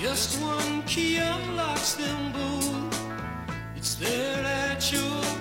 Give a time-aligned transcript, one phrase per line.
[0.00, 3.12] Just one key unlocks them both.
[3.76, 5.39] It's there at your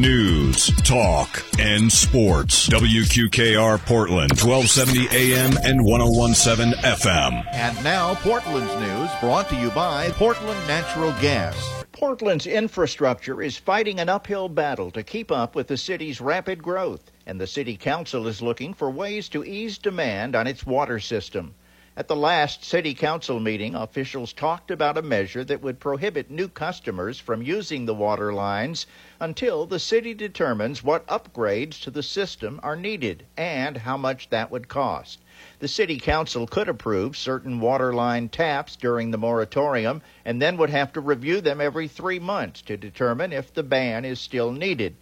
[0.00, 2.68] news, talk, and sports.
[2.68, 7.46] WQKR Portland, 1270 AM and 1017 FM.
[7.52, 11.84] And now, Portland's news brought to you by Portland Natural Gas.
[11.92, 17.10] Portland's infrastructure is fighting an uphill battle to keep up with the city's rapid growth,
[17.26, 21.54] and the city council is looking for ways to ease demand on its water system.
[21.98, 26.46] At the last city council meeting, officials talked about a measure that would prohibit new
[26.46, 28.86] customers from using the water lines
[29.18, 34.50] until the city determines what upgrades to the system are needed and how much that
[34.50, 35.18] would cost.
[35.58, 40.70] The city council could approve certain water line taps during the moratorium and then would
[40.70, 44.96] have to review them every three months to determine if the ban is still needed.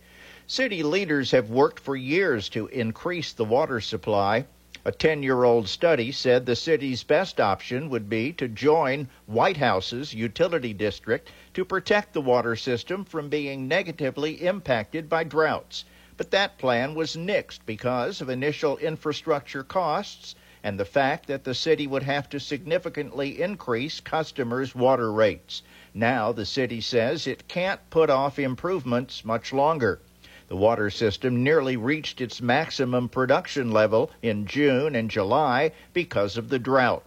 [0.47, 4.45] City leaders have worked for years to increase the water supply.
[4.87, 9.57] A 10 year old study said the city's best option would be to join White
[9.57, 15.87] House's utility district to protect the water system from being negatively impacted by droughts.
[16.19, 21.55] But that plan was nixed because of initial infrastructure costs and the fact that the
[21.55, 25.63] city would have to significantly increase customers' water rates.
[25.95, 30.03] Now the city says it can't put off improvements much longer.
[30.49, 36.51] The water system nearly reached its maximum production level in June and July because of
[36.51, 37.03] the drought.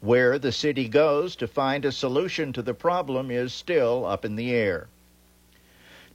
[0.00, 4.34] Where the city goes to find a solution to the problem is still up in
[4.34, 4.88] the air.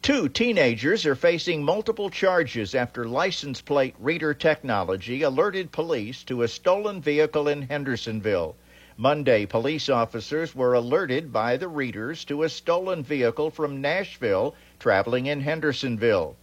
[0.02, 6.48] Two teenagers are facing multiple charges after license plate reader technology alerted police to a
[6.50, 8.58] stolen vehicle in Hendersonville.
[8.98, 15.28] Monday, police officers were alerted by the readers to a stolen vehicle from Nashville traveling
[15.28, 16.36] in Hendersonville.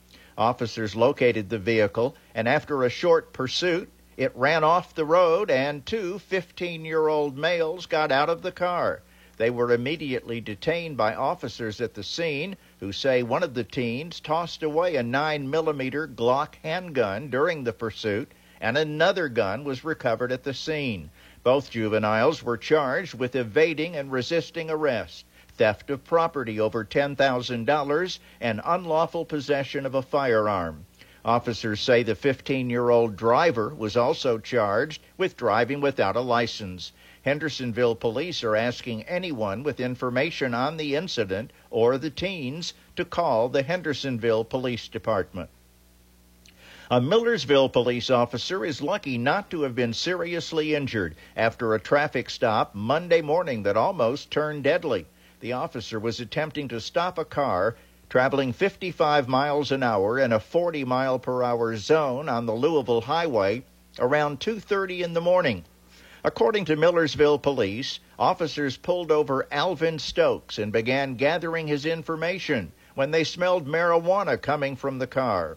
[0.43, 5.87] Officers located the vehicle, and after a short pursuit, it ran off the road, and
[5.87, 9.03] two 15 year old males got out of the car.
[9.37, 14.19] They were immediately detained by officers at the scene who say one of the teens
[14.19, 20.33] tossed away a 9 millimeter Glock handgun during the pursuit, and another gun was recovered
[20.33, 21.11] at the scene.
[21.45, 25.25] Both juveniles were charged with evading and resisting arrest,
[25.57, 30.87] theft of property over $10,000, and unlawful possession of a firearm.
[31.25, 36.91] Officers say the 15 year old driver was also charged with driving without a license.
[37.25, 43.49] Hendersonville police are asking anyone with information on the incident or the teens to call
[43.49, 45.49] the Hendersonville Police Department.
[46.91, 52.29] A Millersville police officer is lucky not to have been seriously injured after a traffic
[52.29, 55.07] stop Monday morning that almost turned deadly.
[55.43, 57.75] The officer was attempting to stop a car
[58.09, 63.01] traveling 55 miles an hour in a 40 mile per hour zone on the Louisville
[63.01, 63.65] Highway
[63.99, 65.65] around 2:30 in the morning.
[66.23, 73.11] According to Millersville police, officers pulled over Alvin Stokes and began gathering his information when
[73.11, 75.57] they smelled marijuana coming from the car.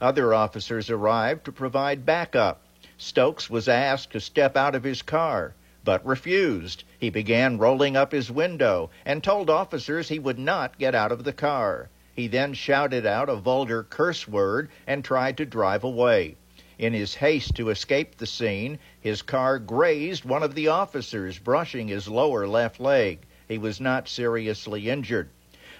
[0.00, 2.62] Other officers arrived to provide backup.
[2.96, 5.52] Stokes was asked to step out of his car,
[5.86, 6.82] but refused.
[6.98, 11.22] He began rolling up his window and told officers he would not get out of
[11.22, 11.90] the car.
[12.12, 16.34] He then shouted out a vulgar curse word and tried to drive away.
[16.76, 21.86] In his haste to escape the scene, his car grazed one of the officers, brushing
[21.86, 23.20] his lower left leg.
[23.46, 25.30] He was not seriously injured.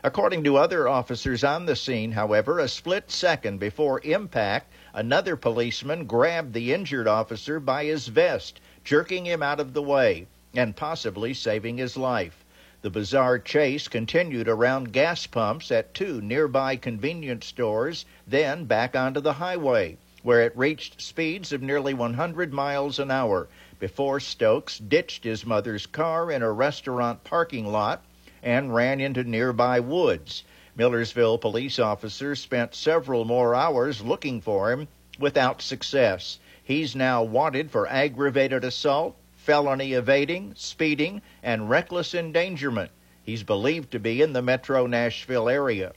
[0.04, 6.04] According to other officers on the scene, however, a split second before impact, another policeman
[6.04, 10.24] grabbed the injured officer by his vest, jerking him out of the way
[10.54, 12.44] and possibly saving his life.
[12.82, 19.18] The bizarre chase continued around gas pumps at two nearby convenience stores, then back onto
[19.20, 23.48] the highway, where it reached speeds of nearly 100 miles an hour
[23.80, 28.04] before Stokes ditched his mother's car in a restaurant parking lot
[28.40, 30.44] and ran into nearby woods.
[30.76, 34.86] Millersville police officers spent several more hours looking for him
[35.18, 36.38] without success.
[36.66, 42.90] He's now wanted for aggravated assault, felony evading, speeding, and reckless endangerment.
[43.22, 45.92] He's believed to be in the metro Nashville area.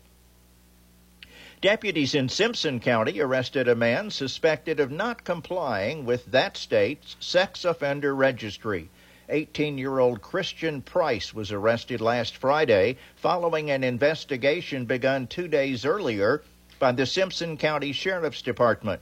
[1.60, 7.66] Deputies in Simpson County arrested a man suspected of not complying with that state's sex
[7.66, 8.92] offender registry.
[9.28, 15.84] 18 year old Christian Price was arrested last Friday following an investigation begun two days
[15.84, 16.44] earlier
[16.78, 19.02] by the Simpson County Sheriff's Department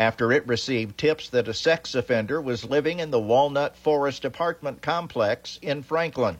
[0.00, 4.80] after it received tips that a sex offender was living in the Walnut Forest apartment
[4.80, 6.38] complex in Franklin.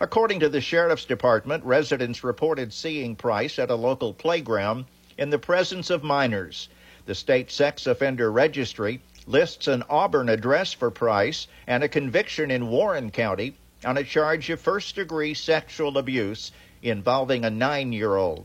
[0.00, 4.84] According to the Sheriff's Department, residents reported seeing Price at a local playground
[5.18, 6.68] in the presence of minors.
[7.04, 12.68] The state sex offender registry lists an Auburn address for Price and a conviction in
[12.68, 16.52] Warren County on a charge of first degree sexual abuse
[16.82, 18.44] involving a nine year old.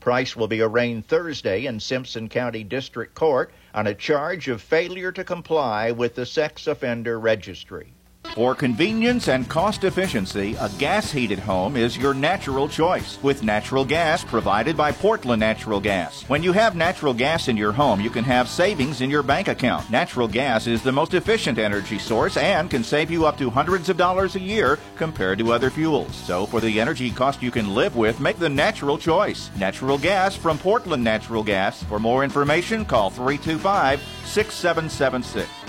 [0.00, 5.12] Price will be arraigned Thursday in Simpson County District Court on a charge of failure
[5.12, 7.92] to comply with the sex offender registry.
[8.38, 13.84] For convenience and cost efficiency, a gas heated home is your natural choice with natural
[13.84, 16.22] gas provided by Portland Natural Gas.
[16.28, 19.48] When you have natural gas in your home, you can have savings in your bank
[19.48, 19.90] account.
[19.90, 23.88] Natural gas is the most efficient energy source and can save you up to hundreds
[23.88, 26.14] of dollars a year compared to other fuels.
[26.14, 29.50] So, for the energy cost you can live with, make the natural choice.
[29.58, 31.82] Natural gas from Portland Natural Gas.
[31.82, 35.67] For more information, call 325 6776.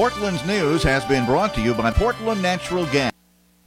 [0.00, 3.12] Portland's news has been brought to you by Portland Natural Gas.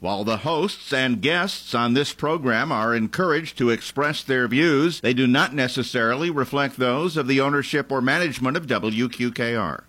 [0.00, 5.14] While the hosts and guests on this program are encouraged to express their views, they
[5.14, 9.84] do not necessarily reflect those of the ownership or management of WQKR.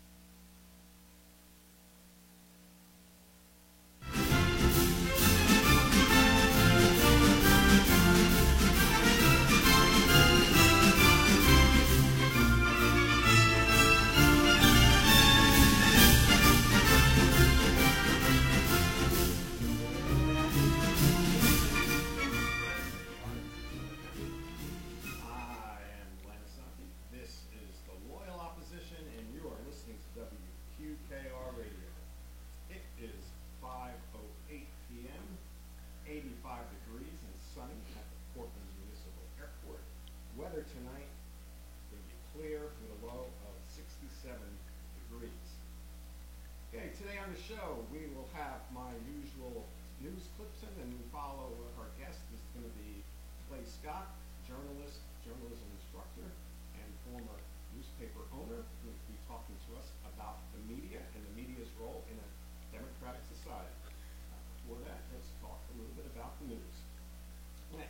[47.25, 49.65] On the show we will have my usual
[49.98, 51.50] news clips in, and we follow
[51.82, 53.01] our guest This is going to be
[53.50, 54.13] Clay Scott,
[54.46, 56.29] journalist, journalism instructor,
[56.77, 57.34] and former
[57.74, 62.05] newspaper owner, who will be talking to us about the media and the media's role
[62.13, 62.27] in a
[62.70, 63.74] democratic society.
[63.74, 66.77] Uh, Before that, let's talk a little bit about the news.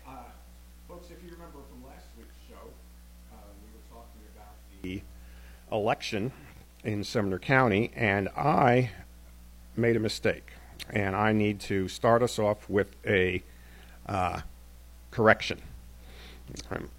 [0.08, 0.32] Uh,
[0.88, 2.72] folks, if you remember from last week's show,
[3.36, 5.04] uh, we were talking about the
[5.75, 6.32] election
[6.88, 8.96] in Sumner County, and I
[9.77, 10.51] made a mistake.
[10.89, 13.44] And I need to start us off with a
[14.08, 14.41] uh,
[15.12, 15.62] correction.
[16.70, 16.89] Um,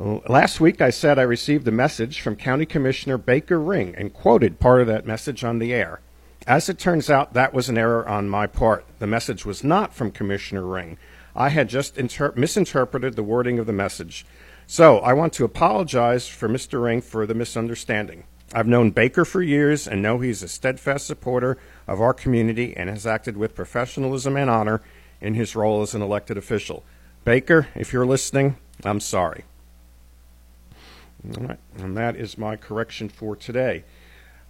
[0.00, 4.60] Last week, I said I received a message from County Commissioner Baker Ring and quoted
[4.60, 5.98] part of that message on the air.
[6.46, 8.84] As it turns out, that was an error on my part.
[9.00, 10.98] The message was not from Commissioner Ring.
[11.34, 14.24] I had just inter- misinterpreted the wording of the message.
[14.68, 16.84] So I want to apologize for Mr.
[16.84, 18.22] Ring for the misunderstanding.
[18.54, 22.88] I've known Baker for years and know he's a steadfast supporter of our community and
[22.88, 24.80] has acted with professionalism and honor
[25.20, 26.84] in his role as an elected official.
[27.24, 29.44] Baker, if you're listening, I'm sorry.
[31.36, 33.84] All right, and that is my correction for today.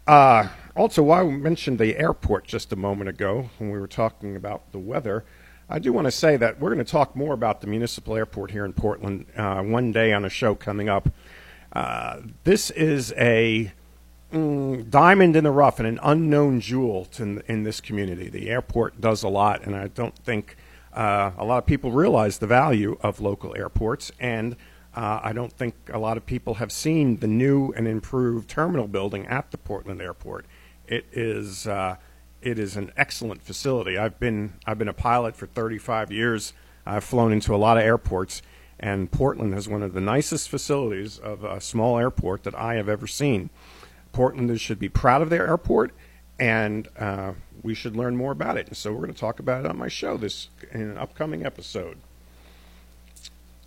[0.06, 4.70] Uh, also, we mentioned the airport just a moment ago when we were talking about
[4.72, 5.24] the weather,
[5.68, 8.52] I do want to say that we're going to talk more about the municipal airport
[8.52, 11.10] here in Portland uh, one day on a show coming up.
[11.72, 13.72] Uh, this is a
[14.32, 18.28] mm, diamond in the rough and an unknown jewel to, in this community.
[18.28, 20.56] The airport does a lot, and I don't think
[20.92, 24.10] uh, a lot of people realize the value of local airports.
[24.18, 24.56] And
[24.94, 28.88] uh, I don't think a lot of people have seen the new and improved terminal
[28.88, 30.46] building at the Portland Airport.
[30.86, 31.96] It is uh,
[32.40, 33.98] it is an excellent facility.
[33.98, 36.52] I've been I've been a pilot for 35 years.
[36.86, 38.40] I've flown into a lot of airports,
[38.80, 42.88] and Portland has one of the nicest facilities of a small airport that I have
[42.88, 43.50] ever seen.
[44.12, 45.92] Portlanders should be proud of their airport,
[46.38, 48.68] and uh, we should learn more about it.
[48.68, 51.44] And so we're going to talk about it on my show this in an upcoming
[51.44, 51.98] episode.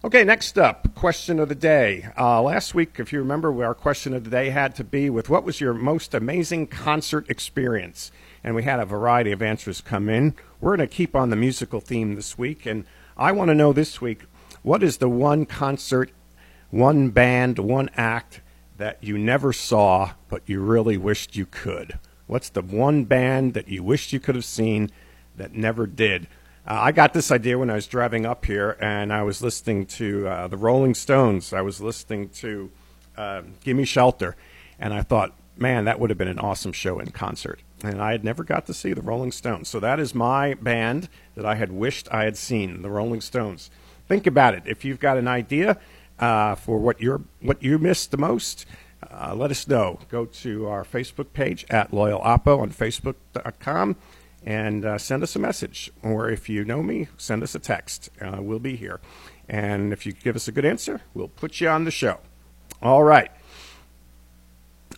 [0.04, 2.08] Okay, next up, question of the day.
[2.18, 5.30] Uh, last week, if you remember, our question of the day had to be with
[5.30, 8.12] what was your most amazing concert experience?
[8.44, 10.34] And we had a variety of answers come in.
[10.60, 13.74] We're going to keep on the musical theme this week, and I want to know
[13.74, 14.24] this week
[14.64, 16.10] what is the one concert,
[16.72, 18.42] one band, one act
[18.82, 22.00] that you never saw but you really wished you could?
[22.26, 24.90] What's the one band that you wished you could have seen
[25.36, 26.28] that never did?
[26.66, 29.86] Uh, I got this idea when I was driving up here, and I was listening
[29.88, 31.54] to uh, the Rolling Stones.
[31.54, 32.72] I was listening to
[33.18, 34.36] uh, "Gimme Shelter,"
[34.80, 37.62] and I thought, man, that would have been an awesome show in concert.
[37.84, 41.10] And I had never got to see the Rolling Stones, so that is my band
[41.36, 43.70] that I had wished I had seen, the Rolling Stones.
[44.08, 44.64] Think about it.
[44.66, 45.78] If you've got an idea
[46.22, 48.66] uh, for what you what you missed the most,
[49.12, 50.00] uh, let us know.
[50.10, 53.96] Go to our Facebook page at Loyal Oppo on Facebook.com
[54.44, 55.92] and uh, send us a message.
[56.02, 58.10] Or if you know me, send us a text.
[58.22, 59.00] Uh, we'll be here.
[59.50, 62.20] And if you give us a good answer, we'll put you on the show.
[62.82, 63.32] All right.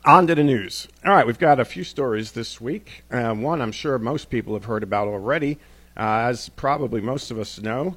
[0.05, 0.87] On to the news.
[1.05, 3.03] All right, we've got a few stories this week.
[3.09, 5.59] Uh, one I'm sure most people have heard about already,
[5.95, 7.95] uh, as probably most of us know.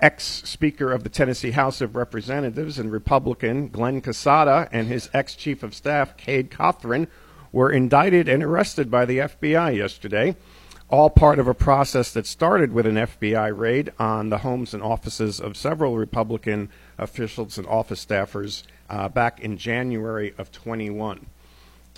[0.00, 5.34] Ex Speaker of the Tennessee House of Representatives and Republican Glenn Casada and his ex
[5.34, 7.08] Chief of Staff, Cade Cothran,
[7.50, 10.36] were indicted and arrested by the FBI yesterday,
[10.88, 14.82] all part of a process that started with an FBI raid on the homes and
[14.82, 21.26] offices of several Republican officials and office staffers uh, back in January of 21.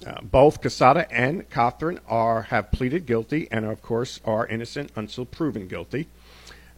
[0.07, 5.26] Uh, both Casada and Cothran are have pleaded guilty and, of course, are innocent until
[5.26, 6.09] proven guilty.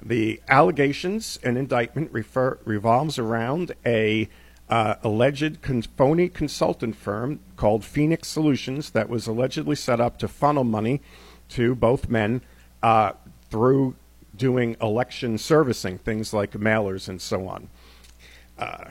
[0.04, 4.28] The allegations and indictment refer, revolves around a
[4.68, 10.28] uh, alleged con- phony consultant firm called Phoenix Solutions that was allegedly set up to
[10.28, 11.00] funnel money
[11.50, 12.40] to both men
[12.82, 13.12] uh,
[13.50, 13.94] through
[14.34, 17.68] doing election servicing, things like mailers and so on.
[18.58, 18.86] Uh,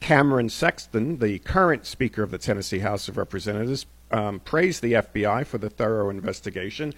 [0.00, 5.46] Cameron Sexton, the current Speaker of the Tennessee House of Representatives, um, praised the FBI
[5.46, 6.92] for the thorough investigation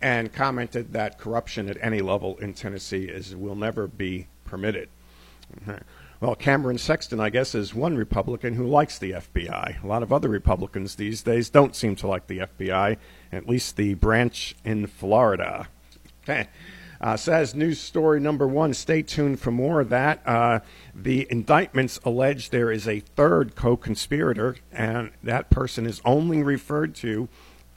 [0.00, 4.88] and commented that corruption at any level in Tennessee is will never be permitted.
[6.18, 9.82] Well, Cameron Sexton, I guess, is one Republican who likes the FBI.
[9.82, 12.96] A lot of other Republicans these days don't seem to like the FBI,
[13.30, 15.68] at least the branch in Florida.
[16.22, 16.48] Okay.
[16.98, 18.72] Uh, says news story number one.
[18.72, 20.26] Stay tuned for more of that.
[20.26, 20.60] Uh,
[20.94, 26.94] the indictments allege there is a third co conspirator, and that person is only referred
[26.94, 27.28] to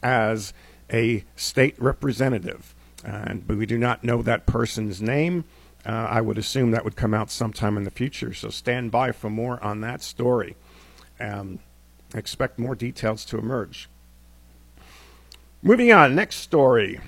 [0.01, 0.53] as
[0.91, 2.75] a state representative.
[3.03, 5.45] But we do not know that person's name.
[5.85, 8.33] Uh, I would assume that would come out sometime in the future.
[8.33, 10.57] So stand by for more on that story.
[11.19, 11.59] Um,
[12.13, 13.89] expect more details to emerge.
[15.61, 16.99] Moving on, next story.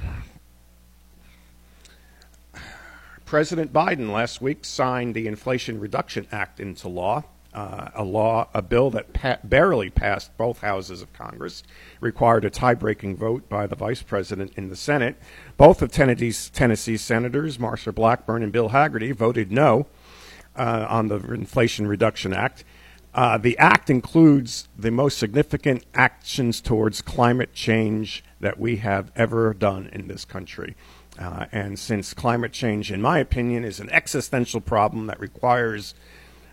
[3.25, 8.61] President Biden last week signed the Inflation Reduction Act into law, uh, a law, a
[8.61, 11.63] bill that pa- barely passed both houses of Congress,
[11.99, 15.17] required a tie-breaking vote by the vice president in the Senate.
[15.57, 19.87] Both of Tennessee's, Tennessee senators, Marsha Blackburn and Bill Hagerty, voted no
[20.55, 22.63] uh, on the Inflation Reduction Act.
[23.13, 29.53] Uh, the act includes the most significant actions towards climate change that we have ever
[29.53, 30.75] done in this country.
[31.19, 35.93] Uh, and since climate change, in my opinion, is an existential problem that requires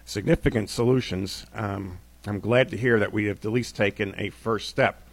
[0.08, 4.68] significant solutions, um, I'm glad to hear that we have at least taken a first
[4.68, 5.06] step.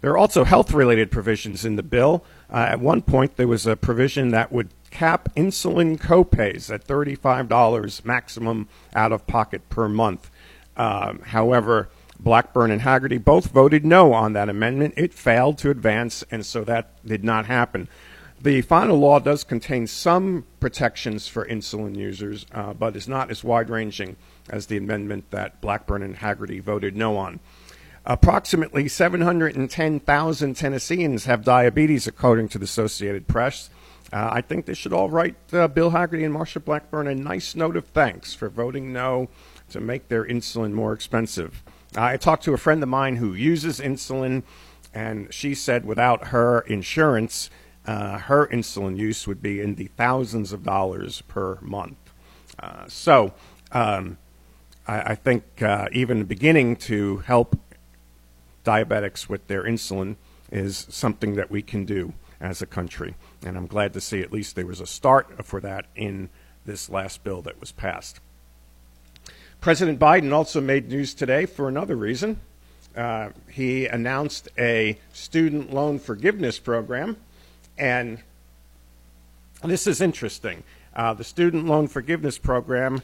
[0.00, 2.24] There are also health related provisions in the bill.
[2.50, 8.04] Uh, at one point, there was a provision that would cap insulin copays at $35
[8.04, 10.30] maximum out of pocket per month.
[10.76, 11.88] Um, however,
[12.18, 14.94] Blackburn and Hagerty both voted no on that amendment.
[14.96, 17.88] It failed to advance, and so that did not happen.
[18.40, 23.42] The final law does contain some protections for insulin users, uh, but is not as
[23.42, 24.16] wide ranging
[24.50, 27.40] as the amendment that Blackburn and Hagerty voted no on.
[28.04, 33.68] Approximately 710,000 Tennesseans have diabetes, according to the Associated Press.
[34.12, 37.56] Uh, I think they should all write uh, Bill Hagerty and Marsha Blackburn a nice
[37.56, 39.28] note of thanks for voting no
[39.70, 41.64] to make their insulin more expensive.
[41.96, 44.44] I talked to a friend of mine who uses insulin,
[44.94, 47.50] and she said without her insurance,
[47.86, 51.96] uh, her insulin use would be in the thousands of dollars per month.
[52.58, 53.32] Uh, so
[53.72, 54.18] um,
[54.86, 57.58] I, I, think uh, even beginning to help
[58.64, 60.16] diabetics with their insulin
[60.50, 63.14] is something that we can do as a country.
[63.44, 66.30] And I'm glad to see at least there was a start for that in
[66.64, 68.20] this last bill that was passed.
[69.60, 72.40] President Biden also made news today for another reason.
[72.96, 77.16] Uh, he announced a student loan forgiveness program,
[77.78, 78.18] and
[79.64, 80.62] this is interesting.
[80.94, 83.02] Uh, the student loan forgiveness program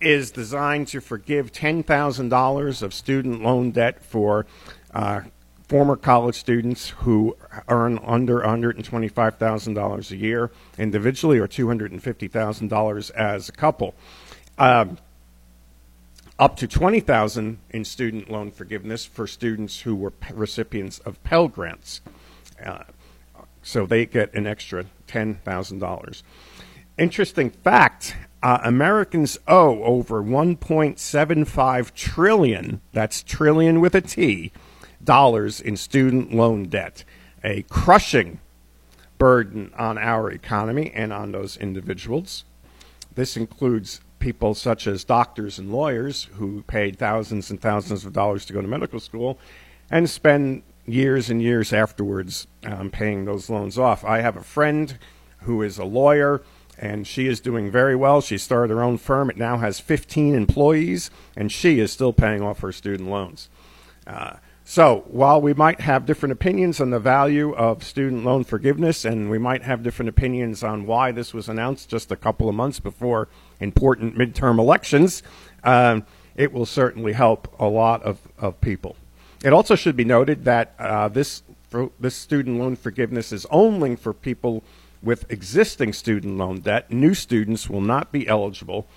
[0.00, 4.46] is designed to forgive $10,000 of student loan debt for
[4.94, 5.20] uh,
[5.68, 7.36] former college students who
[7.68, 13.94] earn under $125,000 a year individually or $250,000 as a couple.
[14.58, 14.98] Um,
[16.38, 22.02] up to 20000 in student loan forgiveness for students who were recipients of Pell Grants.
[22.62, 22.84] Uh,
[23.66, 26.22] so they get an extra $10,000.
[26.96, 34.52] Interesting fact uh, Americans owe over 1.75 trillion, that's trillion with a T,
[35.02, 37.02] dollars in student loan debt,
[37.42, 38.38] a crushing
[39.18, 42.44] burden on our economy and on those individuals.
[43.16, 48.46] This includes people such as doctors and lawyers who paid thousands and thousands of dollars
[48.46, 49.40] to go to medical school
[49.90, 54.04] and spend years and years afterwards um, paying those loans off.
[54.04, 54.98] I have a friend
[55.40, 56.42] who is a lawyer
[56.78, 58.20] and she is doing very well.
[58.20, 59.30] She started her own firm.
[59.30, 63.48] It now has 15 employees, and she is still paying off her student loans.
[64.06, 64.34] Uh,
[64.68, 69.30] so, while we might have different opinions on the value of student loan forgiveness, and
[69.30, 72.80] we might have different opinions on why this was announced just a couple of months
[72.80, 73.28] before
[73.60, 75.22] important midterm elections,
[75.62, 78.96] um, it will certainly help a lot of, of people.
[79.46, 81.44] It also should be noted that uh, this,
[82.00, 84.64] this student loan forgiveness is only for people
[85.00, 86.90] with existing student loan debt.
[86.90, 88.88] New students will not be eligible.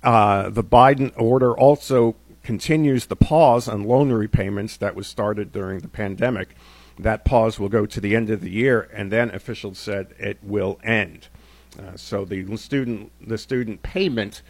[0.00, 5.80] Uh, the Biden order also continues the pause on loan repayments that was started during
[5.80, 6.54] the pandemic.
[6.96, 10.38] That pause will go to the end of the year, and then officials said it
[10.44, 11.26] will end.
[11.76, 14.42] Uh, so the student the student payment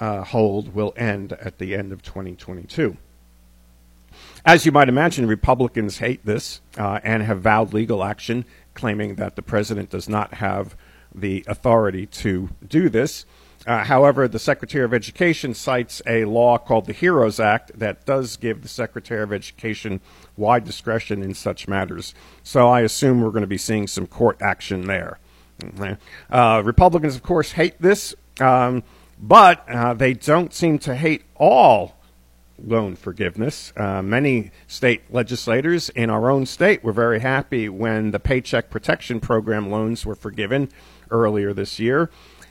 [0.00, 2.96] uh, hold will end at the end of 2022.
[4.46, 9.36] As you might imagine, Republicans hate this uh, and have vowed legal action claiming that
[9.36, 10.76] the president does not have
[11.14, 13.24] the authority to do this.
[13.66, 18.36] Uh, however, the Secretary of Education cites a law called the HEROES Act that does
[18.36, 20.02] give the Secretary of Education
[20.36, 22.14] wide discretion in such matters.
[22.42, 25.18] So I assume we're going to be seeing some court action there.
[26.28, 28.82] Uh, Republicans, of course, hate this, um,
[29.18, 31.96] but uh, they don't seem to hate all
[32.62, 33.72] loan forgiveness.
[33.76, 39.20] Uh, many state legislators in our own state were very happy when the Paycheck Protection
[39.20, 40.68] Program loans were forgiven
[41.10, 42.10] earlier this year.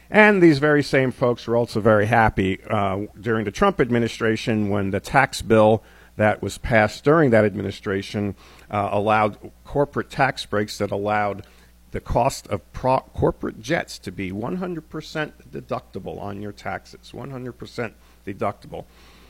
[0.09, 4.91] And these very same folks were also very happy uh, during the Trump administration when
[4.91, 5.83] the tax bill
[6.17, 8.35] that was passed during that administration
[8.69, 11.45] uh, allowed corporate tax breaks that allowed
[11.91, 17.11] the cost of pro- corporate jets to be 100% deductible on your taxes.
[17.13, 17.93] 100%
[18.25, 18.85] deductible.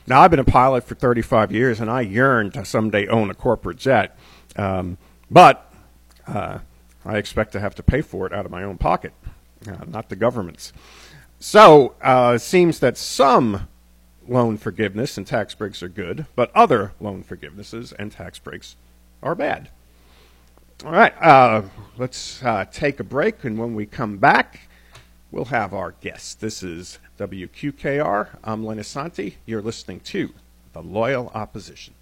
[0.06, 3.34] Now, I've been a pilot for 35 years, and I yearn to someday own a
[3.34, 4.18] corporate jet.
[4.56, 4.98] Um,
[5.30, 5.72] but
[6.26, 6.58] uh,
[7.04, 9.14] I expect to have to pay for it out of my own pocket,
[9.66, 10.72] uh, not the government's.
[11.40, 13.68] So uh, it seems that some
[14.28, 18.76] loan forgiveness and tax breaks are good, but other loan forgivenesses and tax breaks
[19.22, 19.70] are bad.
[20.84, 21.62] All right, uh,
[21.96, 24.68] let's uh, take a break, and when we come back,
[25.34, 26.38] we'll have our guest.
[26.40, 28.28] This is WQKR.
[28.44, 29.34] I'm Len Assante.
[29.46, 30.32] You're listening to
[30.72, 31.92] The Loyal Opposition.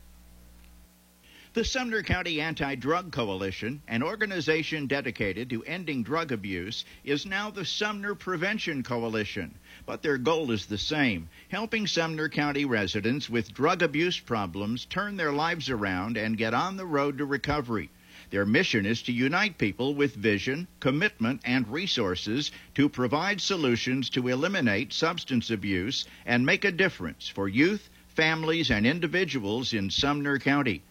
[1.55, 7.51] The Sumner County Anti Drug Coalition, an organization dedicated to ending drug abuse, is now
[7.51, 9.55] the Sumner Prevention Coalition.
[9.87, 15.17] But their goal is the same helping Sumner County residents with drug abuse problems turn
[15.17, 17.89] their lives around and get on the road to recovery.
[18.33, 24.27] Their mission is to unite people with vision, commitment, and resources to provide solutions to
[24.29, 30.83] eliminate substance abuse and make a difference for youth, families, and individuals in Sumner County.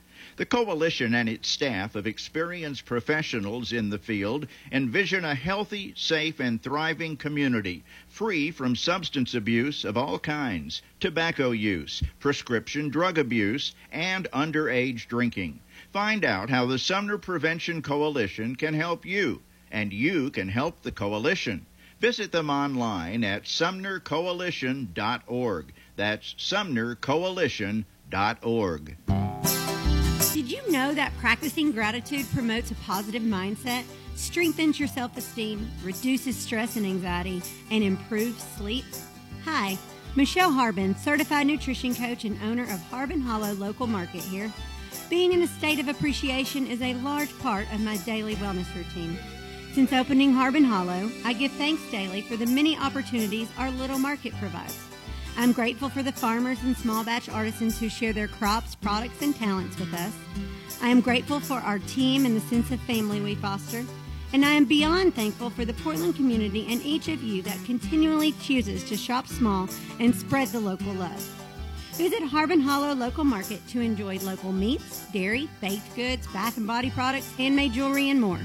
[0.41, 6.39] The coalition and its staff of experienced professionals in the field envision a healthy, safe,
[6.39, 13.75] and thriving community free from substance abuse of all kinds, tobacco use, prescription drug abuse,
[13.91, 15.59] and underage drinking.
[15.93, 20.91] Find out how the Sumner Prevention Coalition can help you, and you can help the
[20.91, 21.67] coalition.
[21.99, 25.73] Visit them online at sumnercoalition.org.
[25.97, 29.30] That's sumnercoalition.org.
[30.33, 33.83] Did you know that practicing gratitude promotes a positive mindset,
[34.15, 38.85] strengthens your self esteem, reduces stress and anxiety, and improves sleep?
[39.43, 39.77] Hi,
[40.15, 44.49] Michelle Harbin, certified nutrition coach and owner of Harbin Hollow Local Market here.
[45.09, 49.17] Being in a state of appreciation is a large part of my daily wellness routine.
[49.73, 54.33] Since opening Harbin Hollow, I give thanks daily for the many opportunities our little market
[54.35, 54.90] provides.
[55.37, 59.35] I'm grateful for the farmers and small batch artisans who share their crops, products, and
[59.35, 60.13] talents with us.
[60.81, 63.83] I am grateful for our team and the sense of family we foster.
[64.33, 68.31] And I am beyond thankful for the Portland community and each of you that continually
[68.33, 69.67] chooses to shop small
[69.99, 71.21] and spread the local love.
[71.93, 76.89] Visit Harbin Hollow Local Market to enjoy local meats, dairy, baked goods, bath and body
[76.89, 78.39] products, handmade jewelry, and more.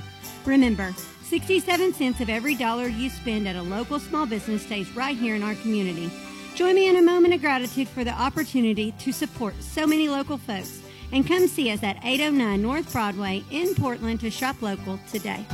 [0.44, 5.16] Remember, 67 cents of every dollar you spend at a local small business stays right
[5.16, 6.10] here in our community.
[6.56, 10.38] Join me in a moment of gratitude for the opportunity to support so many local
[10.38, 10.80] folks
[11.12, 15.44] and come see us at 809 North Broadway in Portland to shop local today.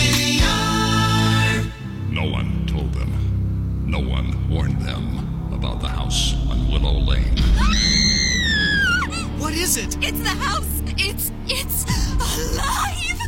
[0.00, 1.70] WQKR.
[2.10, 3.84] No one told them.
[3.88, 7.38] No one warned them about the house on Willow Lane.
[9.38, 9.96] What is it?
[10.02, 10.82] It's the house.
[10.98, 11.84] It's it's
[12.18, 13.20] alive.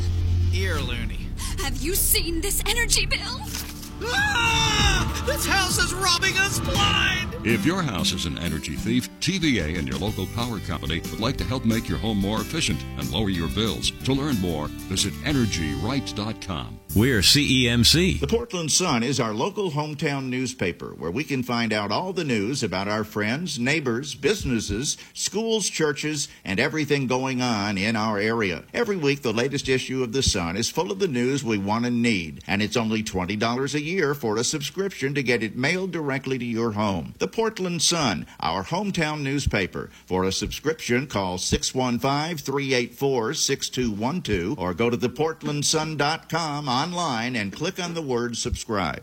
[0.51, 1.18] Here, Looney.
[1.59, 3.68] Have you seen this energy bill?
[4.03, 5.23] Ah!
[5.27, 7.19] This house is robbing us blind!
[7.45, 11.37] If your house is an energy thief, TVA and your local power company would like
[11.39, 13.91] to help make your home more efficient and lower your bills.
[14.05, 16.79] To learn more, visit energyright.com.
[16.97, 18.19] We're CEMC.
[18.19, 22.25] The Portland Sun is our local hometown newspaper where we can find out all the
[22.25, 28.65] news about our friends, neighbors, businesses, schools, churches, and everything going on in our area.
[28.75, 31.87] Every week, the latest issue of The Sun is full of the news we want
[31.87, 35.93] and need, and it's only $20 a year for a subscription to get it mailed
[35.93, 37.15] directly to your home.
[37.19, 39.91] The Portland Sun, our hometown newspaper.
[40.07, 47.95] For a subscription, call 615 384 6212 or go to theportlandsun.com online and click on
[47.95, 49.03] the word subscribe.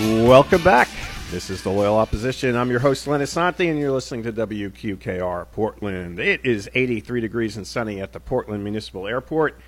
[0.00, 0.88] Welcome back.
[1.30, 2.56] This is the Loyal Opposition.
[2.56, 6.18] I'm your host, Len Assante, and you're listening to WQKR Portland.
[6.18, 9.60] It is 83 degrees and sunny at the Portland Municipal Airport.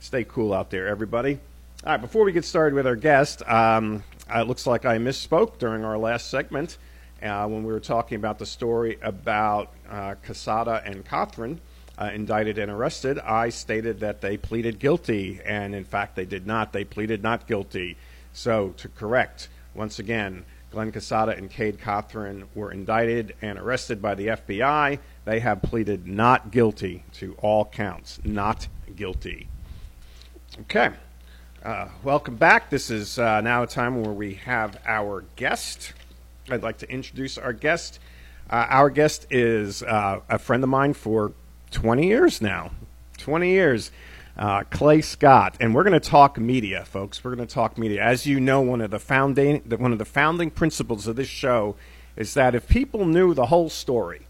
[0.00, 1.38] Stay cool out there, everybody.
[1.84, 5.58] All right, before we get started with our guest, um, it looks like I misspoke
[5.58, 6.78] during our last segment
[7.22, 11.58] uh, when we were talking about the story about uh, Casada and Cothran.
[11.96, 16.44] Uh, indicted and arrested, I stated that they pleaded guilty, and in fact, they did
[16.44, 16.72] not.
[16.72, 17.96] They pleaded not guilty.
[18.32, 24.14] So, to correct, once again, Glenn Casada and Cade Cothran were indicted and arrested by
[24.14, 24.98] the FBI.
[25.24, 28.18] They have pleaded not guilty to all counts.
[28.24, 29.48] Not guilty.
[30.62, 30.90] Okay.
[31.62, 32.70] Uh, welcome back.
[32.70, 35.92] This is uh, now a time where we have our guest.
[36.50, 37.98] I'd like to introduce our guest.
[38.48, 41.32] Uh, our guest is uh, a friend of mine for
[41.72, 42.70] 20 years now.
[43.18, 43.90] 20 years.
[44.36, 47.24] Uh, Clay Scott, and we're going to talk media, folks.
[47.24, 48.02] We're going to talk media.
[48.02, 51.74] As you know, one of the founding one of the founding principles of this show
[52.16, 54.26] is that if people knew the whole story,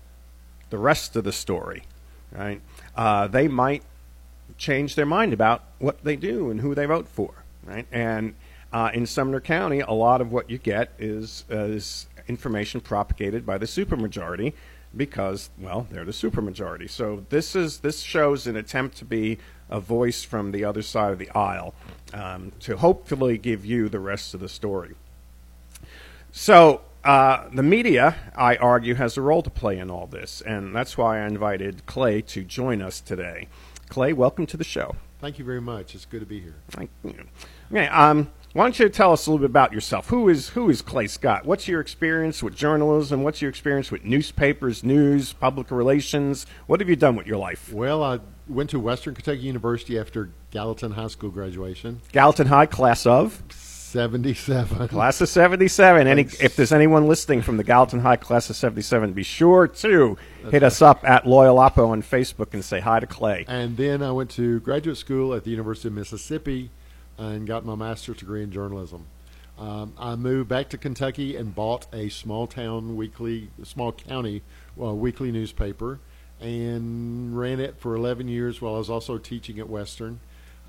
[0.71, 1.83] the rest of the story,
[2.31, 2.61] right,
[2.95, 3.83] uh, they might
[4.57, 7.87] change their mind about what they do and who they vote for, right?
[7.90, 8.37] And
[8.73, 13.45] uh, in Sumner County, a lot of what you get is, uh, is information propagated
[13.45, 14.53] by the supermajority
[14.97, 16.88] because, well, they're the supermajority.
[16.88, 19.38] So this is this shows an attempt to be
[19.70, 21.74] a voice from the other side of the aisle
[22.12, 24.94] um, to hopefully give you the rest of the story.
[26.33, 30.74] So uh, the media, I argue, has a role to play in all this, and
[30.74, 33.48] that's why I invited Clay to join us today.
[33.88, 34.96] Clay, welcome to the show.
[35.20, 35.94] Thank you very much.
[35.94, 36.57] It's good to be here.
[36.68, 37.24] Thank you.
[37.70, 40.09] Okay, um, why don't you tell us a little bit about yourself?
[40.09, 41.46] Who is who is Clay Scott?
[41.46, 43.22] What's your experience with journalism?
[43.22, 46.46] What's your experience with newspapers, news, public relations?
[46.66, 47.72] What have you done with your life?
[47.72, 52.00] Well, I went to Western Kentucky University after Gallatin High School graduation.
[52.12, 54.88] Gallatin High, class of 77.
[54.88, 56.06] class of '77.
[56.06, 60.18] Any, if there's anyone listening from the Gallatin High class of '77, be sure to
[60.50, 63.44] hit us up at Loyal Oppo on Facebook and say hi to Clay.
[63.48, 66.70] And then I went to graduate school at the University of Mississippi
[67.16, 69.06] and got my master's degree in journalism.
[69.59, 74.42] Um, I moved back to Kentucky and bought a small town weekly, small county
[74.78, 75.98] uh, weekly newspaper
[76.40, 80.20] and ran it for 11 years while I was also teaching at Western.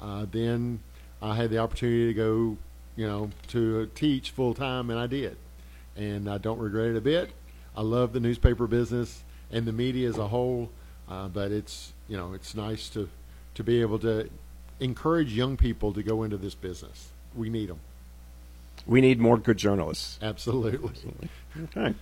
[0.01, 0.79] Uh, then
[1.21, 2.57] I had the opportunity to go,
[2.95, 5.37] you know, to teach full time, and I did.
[5.95, 7.31] And I don't regret it a bit.
[7.75, 10.69] I love the newspaper business and the media as a whole,
[11.09, 13.09] uh, but it's you know it's nice to
[13.55, 14.29] to be able to
[14.79, 17.09] encourage young people to go into this business.
[17.35, 17.79] We need them
[18.85, 20.19] We need more good journalists.
[20.21, 20.91] absolutely.
[21.75, 21.93] Okay.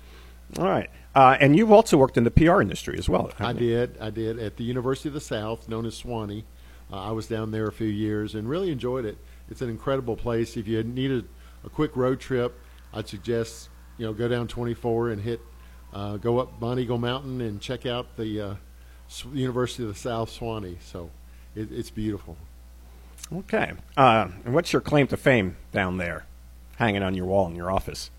[0.58, 0.90] All right.
[1.16, 3.32] Uh, and you've also worked in the PR industry as well.
[3.40, 3.98] I did.
[4.02, 6.44] I did at the University of the South, known as Sewanee.
[6.92, 9.18] Uh, I was down there a few years and really enjoyed it.
[9.50, 10.58] It's an incredible place.
[10.58, 12.60] If you need a, quick road trip,
[12.94, 15.42] I'd suggest you know go down 24 and hit,
[15.94, 18.56] uh, go up Monteagle Mountain and check out the uh,
[19.34, 20.78] University of the South Sewanee.
[20.84, 21.10] So
[21.56, 22.38] it, it's beautiful.
[23.34, 23.72] Okay.
[23.98, 26.26] Uh, and what's your claim to fame down there,
[26.76, 28.12] hanging on your wall in your office?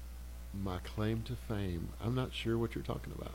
[0.63, 1.91] My claim to fame.
[2.03, 3.35] I'm not sure what you're talking about.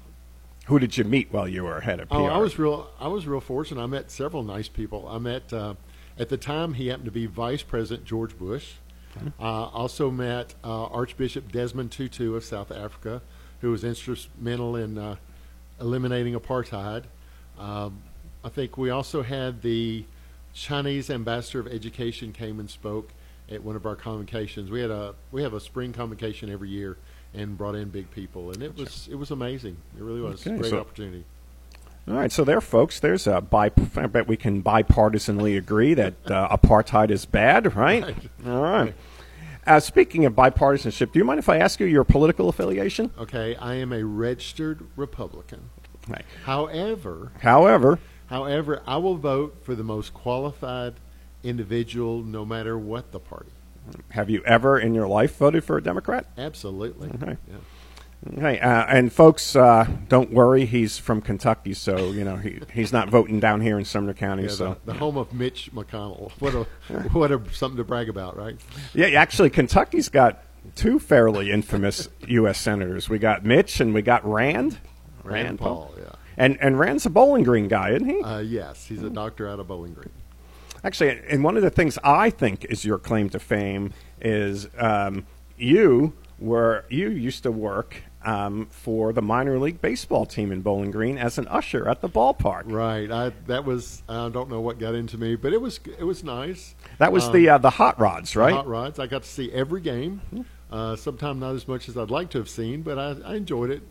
[0.67, 2.15] Who did you meet while you were head of PR?
[2.15, 2.89] Oh, I was real.
[2.99, 3.81] I was real fortunate.
[3.81, 5.07] I met several nice people.
[5.07, 5.75] I met uh,
[6.17, 8.73] at the time he happened to be Vice President George Bush.
[9.39, 13.21] Uh, also met uh, Archbishop Desmond Tutu of South Africa,
[13.59, 15.17] who was instrumental in uh,
[15.81, 17.03] eliminating apartheid.
[17.59, 18.03] Um,
[18.43, 20.05] I think we also had the
[20.53, 23.11] Chinese ambassador of education came and spoke
[23.49, 24.71] at one of our convocations.
[24.71, 26.97] We had a we have a spring convocation every year
[27.33, 29.77] and brought in big people, and it was it was amazing.
[29.97, 31.23] It really was Okay, a great so- opportunity.
[32.07, 32.99] All right, so there, folks.
[32.99, 33.69] There's a bi.
[33.95, 38.03] I bet we can bipartisanly agree that uh, apartheid is bad, right?
[38.03, 38.17] Right.
[38.47, 38.95] All right.
[39.67, 43.11] Uh, speaking of bipartisanship, do you mind if I ask you your political affiliation?
[43.19, 45.69] Okay, I am a registered Republican.
[46.07, 46.25] Right.
[46.45, 50.95] However, However, however, I will vote for the most qualified
[51.43, 53.51] individual, no matter what the party.
[54.09, 56.25] Have you ever in your life voted for a Democrat?
[56.37, 57.09] Absolutely.
[57.09, 57.37] Okay.
[57.49, 57.57] Yeah.
[58.37, 60.65] Okay, uh, and folks, uh, don't worry.
[60.65, 64.43] He's from Kentucky, so you know he, he's not voting down here in Sumner County.
[64.43, 66.31] Yeah, so the, the home of Mitch McConnell.
[66.33, 66.63] What a
[67.13, 68.57] what a something to brag about, right?
[68.93, 70.43] Yeah, actually, Kentucky's got
[70.75, 72.59] two fairly infamous U.S.
[72.59, 73.09] senators.
[73.09, 74.77] We got Mitch and we got Rand.
[75.23, 76.11] Rand Paul, yeah.
[76.37, 78.21] And and Rand's a Bowling Green guy, isn't he?
[78.21, 80.11] Uh, yes, he's a doctor out of Bowling Green.
[80.83, 85.25] Actually, and one of the things I think is your claim to fame is um,
[85.57, 90.89] you were you used to work um, for the minor league baseball team in Bowling
[90.91, 92.63] Green as an usher at the ballpark.
[92.65, 93.11] Right.
[93.11, 96.23] I that was I don't know what got into me, but it was it was
[96.23, 96.73] nice.
[96.97, 98.53] That was Um, the uh, the hot rods, right?
[98.53, 98.97] Hot rods.
[98.99, 100.21] I got to see every game.
[100.71, 103.69] Uh, Sometimes not as much as I'd like to have seen, but I, I enjoyed
[103.71, 103.81] it.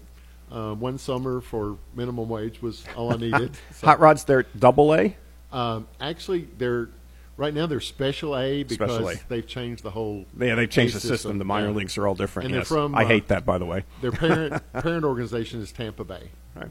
[0.50, 3.56] Uh, one summer for minimum wage was all I needed.
[3.72, 5.16] So, Hot rods, they're double A.
[5.52, 6.88] Um, actually, they're
[7.36, 9.14] right now they're special A because Special A.
[9.28, 10.26] they've changed the whole.
[10.38, 11.38] Yeah, they've changed the system.
[11.38, 11.74] The minor yeah.
[11.74, 12.46] leagues are all different.
[12.46, 13.84] And they're from, I uh, hate that, by the way.
[14.00, 16.30] Their parent parent organization is Tampa Bay.
[16.54, 16.70] Right.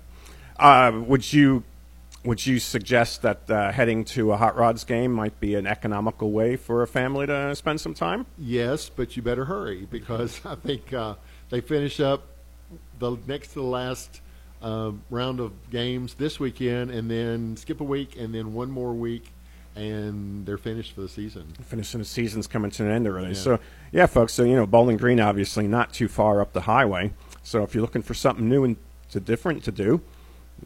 [0.57, 1.63] Uh, would you
[2.23, 6.31] would you suggest that uh, heading to a hot rods game might be an economical
[6.31, 8.25] way for a family to spend some time?
[8.37, 11.15] Yes, but you better hurry because I think uh,
[11.49, 12.23] they finish up
[12.99, 14.21] the next to the last
[14.61, 18.93] uh, round of games this weekend, and then skip a week, and then one more
[18.93, 19.31] week,
[19.75, 21.53] and they're finished for the season.
[21.63, 23.29] Finishing the season's coming to an end already.
[23.29, 23.33] Yeah.
[23.33, 23.59] So
[23.91, 24.33] yeah, folks.
[24.33, 27.13] So you know, Bowling Green obviously not too far up the highway.
[27.43, 28.77] So if you're looking for something new and
[29.11, 30.01] to different to do,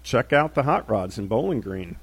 [0.03, 1.97] check out the hot rods in Bowling Green.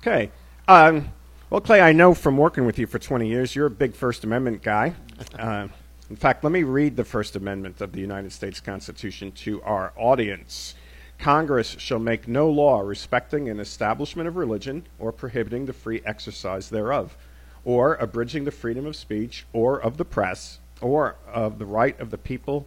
[0.00, 0.30] Okay.
[0.66, 1.12] Um,
[1.50, 4.24] well, Clay, I know from working with you for 20 years, you're a big First
[4.24, 4.94] Amendment guy.
[5.38, 5.68] Uh,
[6.10, 9.92] in fact, let me read the First Amendment of the United States Constitution to our
[9.96, 10.74] audience.
[11.22, 16.68] Congress shall make no law respecting an establishment of religion or prohibiting the free exercise
[16.68, 17.16] thereof,
[17.64, 22.10] or abridging the freedom of speech or of the press, or of the right of
[22.10, 22.66] the people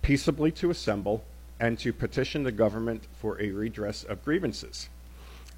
[0.00, 1.22] peaceably to assemble
[1.60, 4.88] and to petition the government for a redress of grievances.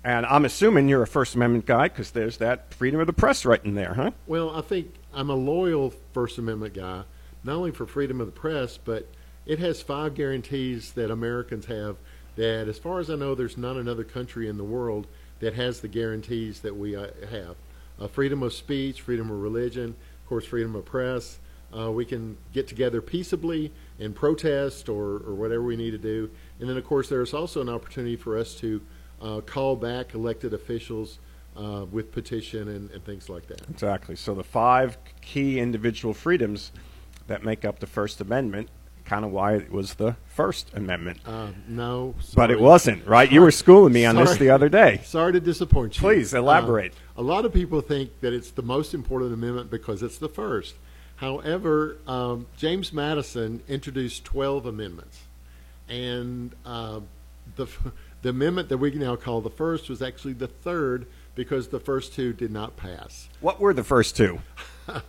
[0.03, 3.45] And I'm assuming you're a First Amendment guy because there's that freedom of the press
[3.45, 4.11] right in there, huh?
[4.27, 7.05] Well, I think I'm a loyal First Amendment guy,
[7.45, 9.07] not only for freedom of the press, but
[9.47, 11.99] it has five guarantees that Americans have.
[12.37, 15.07] That, as far as I know, there's not another country in the world
[15.41, 17.57] that has the guarantees that we uh, have.
[18.01, 21.39] Uh, freedom of speech, freedom of religion, of course, freedom of press.
[21.77, 26.31] Uh, we can get together peaceably and protest or, or whatever we need to do.
[26.61, 28.81] And then, of course, there's also an opportunity for us to
[29.21, 31.19] uh, call back elected officials
[31.57, 33.63] uh, with petition and, and things like that.
[33.71, 34.17] Exactly.
[34.17, 36.73] So the five key individual freedoms
[37.27, 38.69] that make up the First Amendment,
[39.05, 41.21] kind of why it was the First Amendment.
[41.27, 43.31] Uh, no, But it wasn't, right?
[43.31, 45.01] You were schooling me on this the other day.
[45.05, 46.01] Sorry to disappoint you.
[46.01, 46.93] Please, elaborate.
[46.93, 50.29] Uh, a lot of people think that it's the most important amendment because it's the
[50.29, 50.75] first.
[51.17, 55.21] However, um, James Madison introduced 12 amendments.
[55.89, 57.01] And uh,
[57.57, 57.67] the,
[58.23, 62.15] the amendment that we now call the first was actually the third because the first
[62.15, 63.29] two did not pass.
[63.41, 64.41] What were the first two?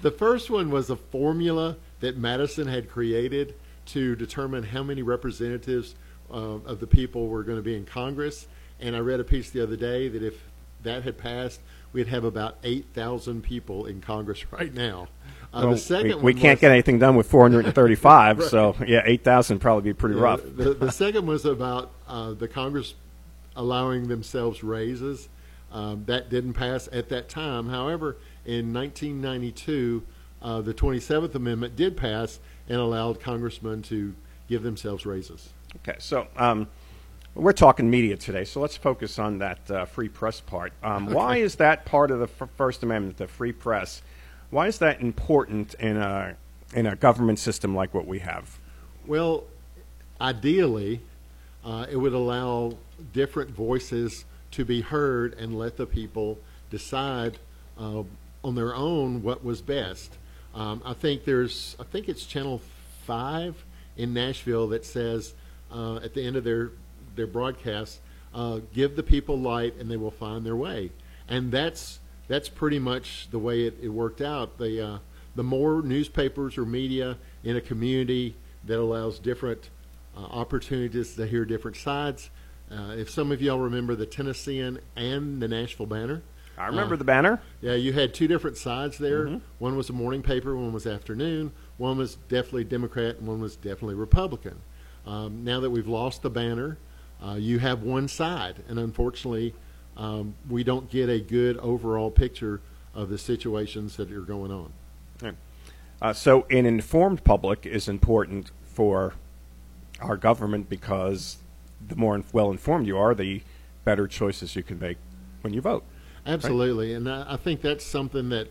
[0.00, 3.54] The first one was a formula that Madison had created
[3.86, 5.94] to determine how many representatives
[6.30, 6.34] uh,
[6.66, 8.46] of the people were going to be in Congress.
[8.80, 10.34] And I read a piece the other day that if
[10.82, 11.60] that had passed,
[11.92, 15.08] we'd have about 8,000 people in Congress right now.
[15.54, 19.02] Uh, Well, the second we, we can't was- get anything done with 435, so yeah,
[19.04, 20.40] 8,000 probably be pretty Yeah, rough.
[20.42, 22.94] The, the second was about uh, the Congress
[23.54, 25.28] allowing themselves raises.
[25.70, 27.68] Um, that didn't pass at that time.
[27.68, 30.02] However, in 1992,
[30.42, 34.14] uh, the 27th Amendment did pass and allowed congressmen to
[34.48, 35.50] give themselves raises.
[35.76, 36.68] Okay, so um,
[37.34, 40.72] we're talking media today, so let's focus on that uh, free press part.
[40.82, 44.02] Um, Why is that part of the f- First Amendment, the free press?
[44.50, 46.36] Why is that important in a
[46.74, 48.58] in a government system like what we have?
[49.06, 49.44] Well,
[50.20, 51.00] ideally,
[51.64, 52.76] uh, it would allow
[53.12, 56.38] different voices to be heard and let the people
[56.70, 57.38] decide
[57.78, 58.02] uh,
[58.44, 60.16] on their own what was best.
[60.54, 62.60] Um, I think there's, I think it's Channel
[63.06, 63.64] Five
[63.96, 65.34] in Nashville that says
[65.70, 66.70] uh, at the end of their
[67.14, 68.00] their broadcast,
[68.34, 70.90] uh, "Give the people light, and they will find their way."
[71.28, 74.58] And that's that's pretty much the way it, it worked out.
[74.58, 74.98] The uh,
[75.34, 79.70] the more newspapers or media in a community that allows different
[80.16, 82.30] uh, opportunities to hear different sides.
[82.70, 86.22] Uh, if some of y'all remember the Tennessean and the Nashville Banner,
[86.58, 87.40] I remember Uh, the banner.
[87.60, 89.40] yeah, you had two different sides there.
[89.58, 91.52] One was a morning paper, one was afternoon.
[91.78, 94.56] One was definitely Democrat, and one was definitely Republican.
[95.06, 96.78] Um, now that we've lost the banner,
[97.24, 99.54] uh, you have one side, and unfortunately,
[99.96, 102.60] um, we don't get a good overall picture
[102.94, 104.72] of the situations that are going on.
[106.00, 109.14] Uh, so, an informed public is important for
[110.00, 111.36] our government because
[111.86, 113.40] the more well informed you are, the
[113.84, 114.96] better choices you can make
[115.42, 115.84] when you vote.
[116.24, 118.48] Absolutely, and I, I think that's something that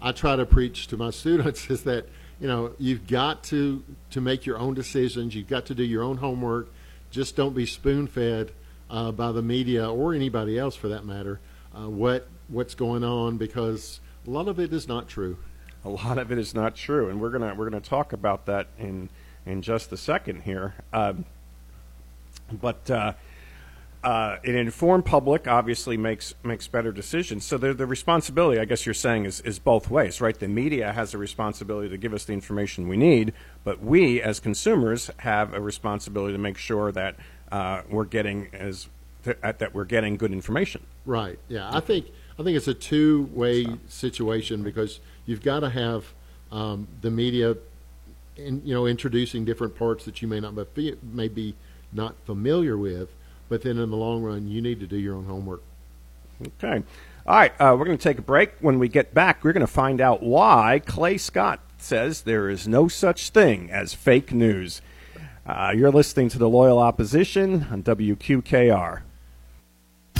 [0.00, 2.06] I try to preach to my students is that
[2.40, 5.34] you know you've got to to make your own decisions.
[5.34, 6.68] You've got to do your own homework.
[7.10, 8.52] Just don't be spoon fed
[8.90, 11.40] uh, by the media or anybody else for that matter.
[11.74, 15.38] Uh, what what's going on because a lot of it is not true.
[15.84, 18.68] A lot of it is not true, and we're gonna we're gonna talk about that
[18.78, 19.08] in
[19.44, 20.74] in just a second here.
[20.92, 21.24] Um,
[22.52, 23.14] but uh,
[24.04, 27.44] uh, an informed public obviously makes makes better decisions.
[27.44, 30.38] So the the responsibility, I guess you're saying, is is both ways, right?
[30.38, 33.32] The media has a responsibility to give us the information we need,
[33.64, 37.16] but we as consumers have a responsibility to make sure that
[37.50, 38.88] uh, we're getting as
[39.24, 40.82] th- that we're getting good information.
[41.04, 41.38] Right.
[41.48, 41.68] Yeah.
[41.72, 42.06] I think
[42.38, 46.12] I think it's a two way situation because you've got to have
[46.52, 47.56] um, the media,
[48.36, 51.54] in, you know, introducing different parts that you may not be may be
[51.92, 53.10] not familiar with,
[53.48, 55.62] but then in the long run, you need to do your own homework.
[56.44, 56.82] Okay.
[57.26, 57.52] All right.
[57.60, 58.52] Uh, we're going to take a break.
[58.60, 62.66] When we get back, we're going to find out why Clay Scott says there is
[62.68, 64.82] no such thing as fake news.
[65.46, 69.02] Uh, you're listening to the Loyal Opposition on WQKR.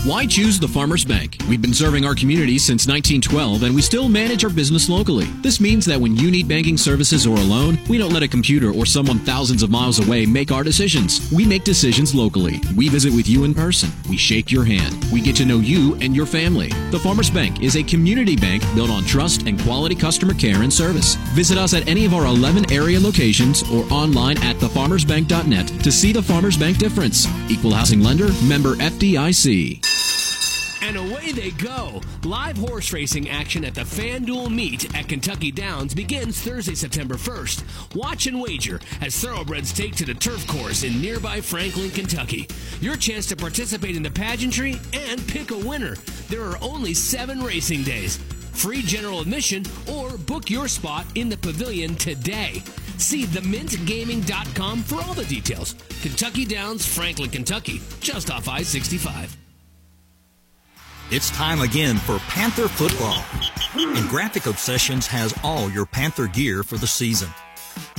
[0.06, 1.36] Why choose the Farmers Bank?
[1.48, 5.24] We've been serving our community since 1912 and we still manage our business locally.
[5.42, 8.28] This means that when you need banking services or a loan, we don't let a
[8.28, 11.28] computer or someone thousands of miles away make our decisions.
[11.32, 12.61] We make decisions locally.
[12.76, 13.90] We visit with you in person.
[14.09, 15.04] We shake your hand.
[15.12, 16.68] We get to know you and your family.
[16.92, 20.72] The Farmers Bank is a community bank built on trust and quality customer care and
[20.72, 21.16] service.
[21.34, 26.12] Visit us at any of our 11 area locations or online at thefarmersbank.net to see
[26.12, 27.26] the Farmers Bank difference.
[27.50, 29.95] Equal housing lender, member FDIC.
[30.83, 32.01] And away they go.
[32.24, 37.95] Live horse racing action at the FanDuel Meet at Kentucky Downs begins Thursday, September 1st.
[37.95, 42.49] Watch and wager as thoroughbreds take to the turf course in nearby Franklin, Kentucky.
[42.81, 45.97] Your chance to participate in the pageantry and pick a winner.
[46.29, 48.18] There are only seven racing days.
[48.53, 52.62] Free general admission or book your spot in the pavilion today.
[52.97, 55.74] See themintgaming.com for all the details.
[56.03, 59.45] Kentucky Downs, Franklin, Kentucky, just off I 65.
[61.09, 63.24] It's time again for Panther football.
[63.76, 67.28] And Graphic Obsessions has all your Panther gear for the season.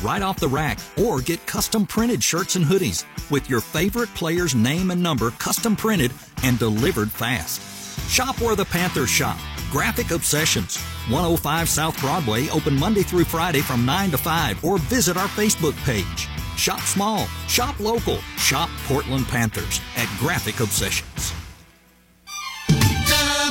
[0.01, 4.55] Right off the rack, or get custom printed shirts and hoodies with your favorite player's
[4.55, 6.11] name and number custom printed
[6.43, 7.61] and delivered fast.
[8.09, 9.37] Shop where the Panthers shop.
[9.71, 10.75] Graphic Obsessions,
[11.07, 15.77] 105 South Broadway, open Monday through Friday from 9 to 5, or visit our Facebook
[15.85, 16.27] page.
[16.57, 21.33] Shop small, shop local, shop Portland Panthers at Graphic Obsessions.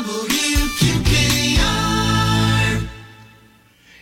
[0.06, 1.66] WQKR.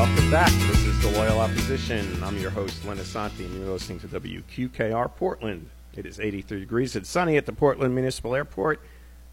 [0.04, 0.52] Welcome back.
[0.52, 2.22] This is the Loyal Opposition.
[2.22, 5.70] I'm your host, Len Assante, and you're listening to WQKR Portland.
[5.96, 6.98] It is 83 degrees.
[6.98, 8.82] It's sunny at the Portland Municipal Airport.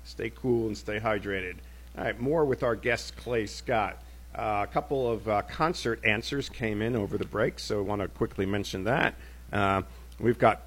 [0.04, 1.56] Stay cool and stay hydrated.
[1.98, 4.00] All right, more with our guest, Clay Scott.
[4.32, 8.02] Uh, a couple of uh, concert answers came in over the break, so I want
[8.02, 9.16] to quickly mention that.
[9.52, 9.82] Uh,
[10.20, 10.62] we've got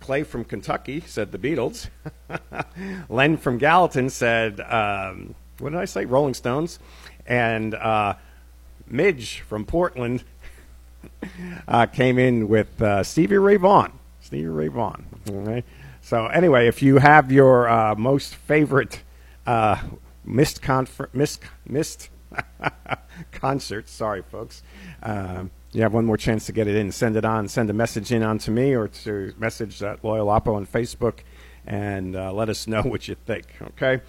[0.00, 1.88] Clay from Kentucky said the Beatles.
[3.08, 6.04] Len from Gallatin said, um, what did I say?
[6.04, 6.80] Rolling Stones.
[7.28, 8.14] And uh,
[8.88, 10.24] Midge from Portland
[11.68, 13.92] uh, came in with uh, Stevie Ray Vaughan.
[14.20, 15.06] Stevie Ray Vaughan.
[15.30, 15.64] Right.
[16.00, 19.02] So anyway, if you have your uh, most favorite
[19.46, 19.76] uh,
[20.24, 22.10] missed confer- missed missed
[23.32, 24.62] concert, sorry folks,
[25.02, 26.92] um, you have one more chance to get it in.
[26.92, 27.48] Send it on.
[27.48, 31.20] Send a message in on to me or to message that Loyal Oppo on Facebook,
[31.66, 33.46] and uh, let us know what you think.
[33.62, 34.00] Okay.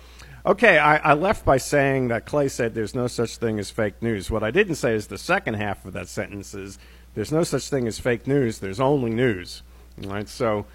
[0.47, 4.01] Okay, I, I, left by saying that Clay said there's no such thing as fake
[4.01, 4.31] news.
[4.31, 6.79] What I didn't say is the second half of that sentence is
[7.15, 8.59] there's no such thing as fake news.
[8.59, 9.61] There's only news.
[9.97, 10.29] Right.
[10.29, 10.65] So,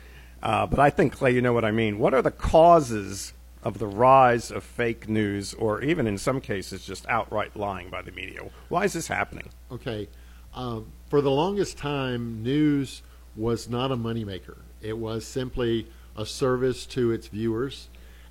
[0.42, 1.98] uh, but I think Clay, you know what I mean.
[1.98, 6.84] What are the causes of the rise of fake news, or even in some cases,
[6.84, 8.42] just outright lying by the media?
[8.68, 9.48] Why is this happening?
[9.70, 10.06] Okay,
[10.54, 13.00] um, for the longest time, news
[13.34, 14.58] was not a moneymaker.
[14.82, 17.88] It was simply a service to its viewers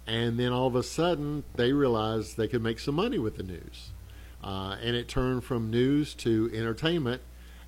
[0.07, 3.43] and then all of a sudden they realized they could make some money with the
[3.43, 3.91] news.
[4.43, 7.21] Uh, and it turned from news to entertainment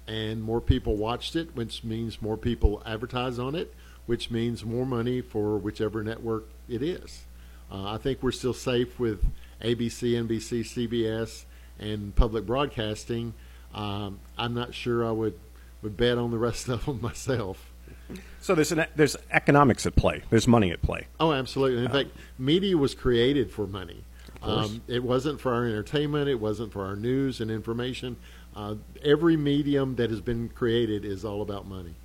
[0.07, 3.73] and more people watched it which means more people advertise on it
[4.05, 7.23] which means more money for whichever network it is.
[7.71, 9.23] Uh, i think we're still safe with
[9.61, 11.45] abc nbc cbs
[11.79, 13.33] and public broadcasting.
[13.73, 15.39] Um, i'm not sure i would,
[15.81, 17.72] would bet on the rest of them myself
[18.41, 20.23] so there's an, there's economics at play.
[20.29, 21.07] There's money at play.
[21.19, 21.79] Oh, absolutely.
[21.79, 24.03] In uh, fact, media was created for money.
[24.41, 26.27] Um, it wasn't for our entertainment.
[26.27, 28.17] It wasn't for our news and information.
[28.55, 31.95] Uh, every medium that has been created is all about money.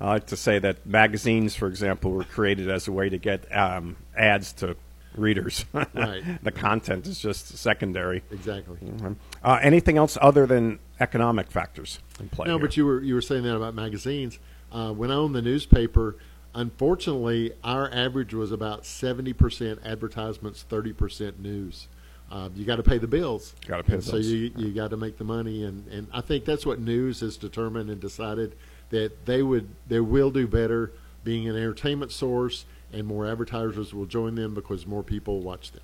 [0.00, 3.50] I like to say that magazines, for example, were created as a way to get
[3.54, 4.76] um, ads to
[5.16, 5.64] readers.
[5.94, 6.22] Right.
[6.44, 8.22] the content is just secondary.
[8.30, 8.76] Exactly.
[8.76, 9.12] Mm-hmm.
[9.42, 12.46] Uh, anything else other than economic factors in play.
[12.46, 12.66] No, here.
[12.66, 14.38] but you were you were saying that about magazines.
[14.72, 16.16] Uh, when I owned the newspaper,
[16.54, 21.88] unfortunately, our average was about seventy percent advertisements, thirty percent news.
[22.30, 23.54] Uh, you got to pay the bills.
[23.66, 24.26] Gotta pay the so bills.
[24.26, 27.36] you you got to make the money, and, and I think that's what news has
[27.36, 28.56] determined and decided
[28.90, 30.92] that they would they will do better
[31.22, 35.82] being an entertainment source, and more advertisers will join them because more people watch them.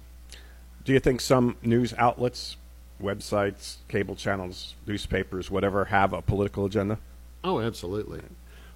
[0.85, 2.57] Do you think some news outlets,
[3.01, 6.99] websites, cable channels, newspapers, whatever, have a political agenda?
[7.45, 8.21] Oh, absolutely.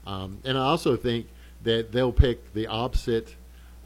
[0.07, 1.27] Um, and I also think
[1.65, 3.35] that they'll pick the opposite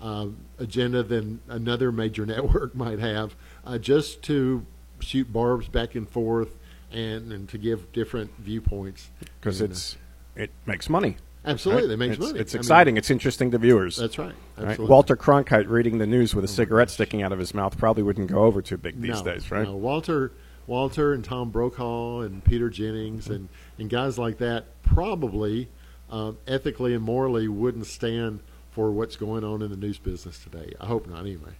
[0.01, 4.65] um, agenda than another major network might have, uh, just to
[5.01, 6.57] shoot barbs back and forth
[6.93, 9.11] and, and to give different viewpoints.
[9.41, 9.97] Because it's
[10.37, 11.17] it makes money.
[11.45, 11.93] Absolutely, right?
[11.95, 12.41] it makes It's- money.
[12.41, 12.97] It's I mean- exciting.
[12.99, 13.97] it's interesting to viewers.
[13.97, 14.35] That's right.
[14.57, 14.69] Right?
[14.69, 14.87] Absolutely.
[14.91, 18.31] Walter Cronkite reading the news with a cigarette sticking out of his mouth probably wouldn't
[18.31, 19.65] go over too big these no, days, right?
[19.65, 20.33] No, Walter,
[20.67, 23.49] Walter, and Tom Brokaw and Peter Jennings and,
[23.79, 25.69] and guys like that probably
[26.11, 28.41] um, ethically and morally wouldn't stand
[28.71, 30.75] for what's going on in the news business today.
[30.81, 31.53] I hope not, anyway.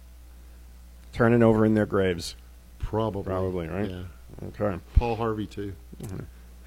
[1.13, 2.35] Turning over in their graves.
[2.79, 3.23] Probably.
[3.23, 3.89] Probably, right?
[3.89, 4.03] Yeah.
[4.47, 4.79] Okay.
[4.95, 5.73] Paul Harvey too.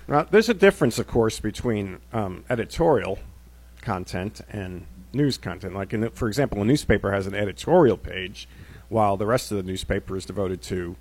[0.07, 3.19] Now, there's a difference, of course, between um, editorial
[3.81, 5.75] content and news content.
[5.75, 8.47] Like, in the, for example, a newspaper has an editorial page,
[8.89, 10.97] while the rest of the newspaper is devoted to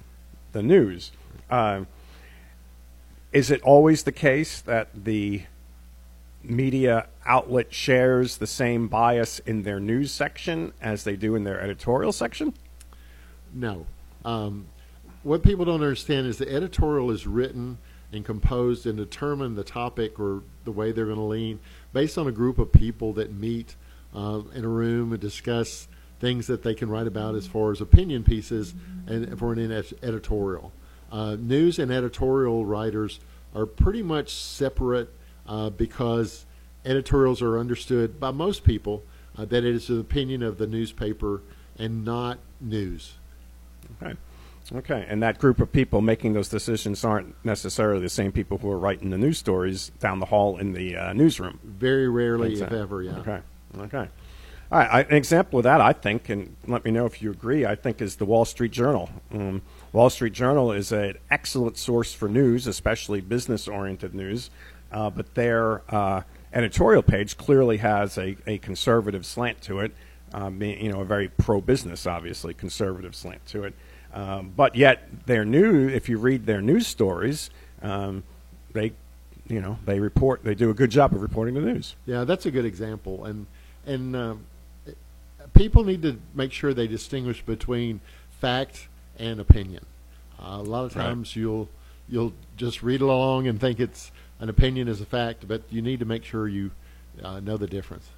[0.54, 1.12] the news.
[1.50, 1.88] Um
[3.34, 5.42] is it always the case that the
[6.44, 11.60] media outlet shares the same bias in their news section as they do in their
[11.60, 12.54] editorial section?
[13.54, 13.86] No.
[14.26, 14.68] Um,
[15.24, 17.78] what people don't understand is the editorial is written
[18.12, 21.60] and composed and determine the topic or the way they're going to lean
[21.94, 23.76] based on a group of people that meet
[24.14, 25.88] um, in a room and discuss
[26.20, 28.74] things that they can write about as far as opinion pieces
[29.08, 29.72] and for an
[30.04, 30.72] editorial.
[31.12, 33.20] Uh, news and editorial writers
[33.56, 35.14] are pretty much separate
[35.48, 36.46] uh, because
[36.86, 39.04] editorials are understood by most people
[39.38, 41.42] uh, that it is the opinion of the newspaper
[41.78, 43.14] and not news.
[44.02, 44.16] Okay.
[44.74, 48.72] Okay, and that group of people making those decisions aren't necessarily the same people who
[48.72, 51.60] are writing the news stories down the hall in the uh, newsroom.
[51.64, 53.18] Very rarely, if ever, yeah.
[53.18, 53.40] Okay.
[53.78, 54.08] Okay.
[54.72, 54.90] All right.
[54.90, 57.66] I, an example of that, I think, and let me know if you agree.
[57.66, 59.10] I think is the Wall Street Journal.
[59.34, 64.50] Um, Wall Street Journal is an excellent source for news, especially business-oriented news.
[64.94, 66.22] Uh, but their uh,
[66.54, 69.92] editorial page clearly has a, a conservative slant to it.
[70.34, 73.74] Um, you know, a very pro-business, obviously, conservative slant to it.
[74.14, 77.50] Um, but yet, their new, if you read their news stories,
[77.82, 78.24] um,
[78.72, 78.94] they,
[79.48, 80.44] you know, they report.
[80.44, 81.96] They do a good job of reporting the news.
[82.06, 83.46] Yeah, that's a good example, and
[83.86, 84.46] and um,
[85.54, 88.00] people need to make sure they distinguish between
[88.40, 88.88] fact
[89.20, 89.86] and opinion.
[90.40, 91.04] Uh, a lot of Right.
[91.06, 91.70] times you'll
[92.08, 94.12] you'll just read along and think it's
[94.44, 96.72] an opinion is a fact, but you need to make sure you
[97.24, 98.10] uh, know the difference.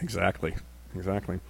[0.00, 0.54] Exactly.
[0.94, 1.40] Exactly.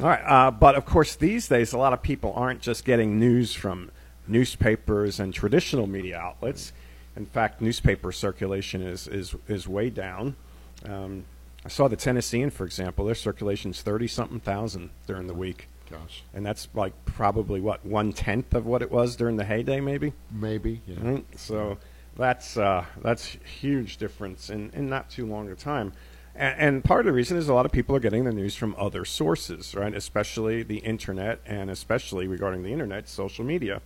[0.00, 0.22] All right.
[0.22, 3.90] Uh, but of course, these days, a lot of people aren't just getting news from
[4.28, 6.72] newspapers and traditional media outlets.
[7.16, 10.36] In fact, newspaper circulation is, is, is way down.
[10.84, 11.24] Um,
[11.64, 15.66] I saw the Tennessean, for example, their circulation's 30 something thousand during the week.
[15.90, 16.22] Gosh.
[16.32, 20.12] And that's like probably, what, one tenth of what it was during the heyday, maybe?
[20.30, 20.98] Maybe, yeah.
[21.02, 21.26] Right?
[21.36, 21.78] So
[22.16, 25.92] that's uh, that's huge difference in, in not too long a time.
[26.34, 28.54] And, and part of the reason is a lot of people are getting their news
[28.54, 29.94] from other sources, right?
[29.94, 33.80] Especially the internet, and especially regarding the internet, social media.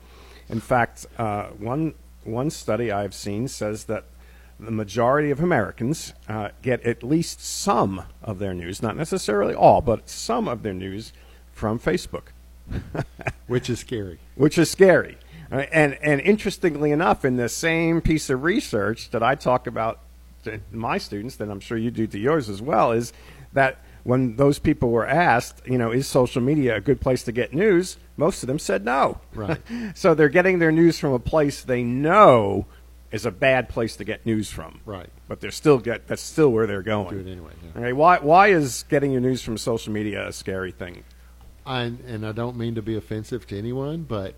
[0.49, 1.95] In fact, uh, one
[2.25, 4.05] one study I've seen says that
[4.59, 9.81] the majority of Americans uh, get at least some of their news, not necessarily all,
[9.81, 11.13] but some of their news
[11.53, 12.29] from Facebook
[13.47, 14.19] which is scary.
[14.35, 15.19] which is scary.
[15.51, 20.01] And and interestingly enough, in the same piece of research that I talk about
[20.45, 23.13] to my students, that I'm sure you do to yours as well, is
[23.53, 27.33] that when those people were asked, you know, is social media a good place to
[27.33, 27.97] get news?
[28.17, 29.19] Most of them said no.
[29.35, 29.61] Right.
[29.95, 32.67] so they're getting their news from a place they know
[33.11, 34.81] is a bad place to get news from.
[34.85, 35.09] Right.
[35.29, 37.11] But they're still get that's still where they're going.
[37.11, 37.81] Do it anyway, yeah.
[37.81, 41.05] Okay, why why is getting your news from social media a scary thing?
[41.67, 44.35] I, and I don't mean to be offensive to anyone, but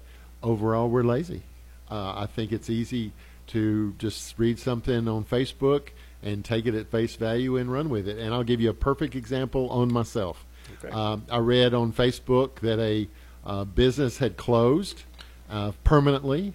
[0.46, 1.42] overall, we're lazy.
[1.90, 3.12] Uh, I think it's easy
[3.48, 5.88] to just read something on Facebook
[6.22, 8.18] and take it at face value and run with it.
[8.18, 10.46] And I'll give you a perfect example on myself.
[10.78, 10.92] Okay.
[10.92, 13.08] Um, I read on Facebook that a
[13.44, 15.04] uh, business had closed
[15.50, 16.54] uh, permanently,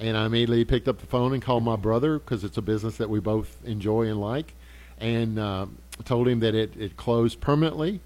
[0.00, 2.96] and I immediately picked up the phone and called my brother because it's a business
[2.96, 4.54] that we both enjoy and like,
[4.98, 5.66] and uh,
[6.04, 8.00] told him that it, it closed permanently.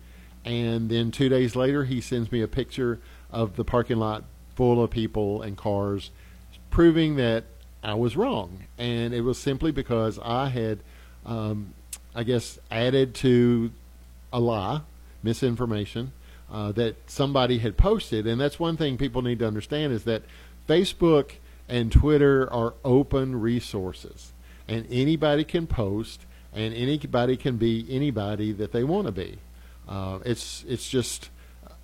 [0.45, 4.25] And then two days later, he sends me a picture of the parking lot
[4.57, 6.11] full of people and cars,
[6.71, 7.45] proving that
[7.83, 10.81] I was wrong, and it was simply because I had,
[11.25, 11.75] um,
[12.15, 13.71] I guess, added to
[14.33, 14.81] a lie,
[15.23, 16.13] misinformation
[16.51, 20.23] uh, that somebody had posted, and that's one thing people need to understand is that
[20.69, 21.33] Facebook
[21.69, 24.33] and Twitter are open resources,
[24.67, 29.39] and anybody can post, and anybody can be anybody that they want to be.
[29.89, 31.31] Uh, it's it's just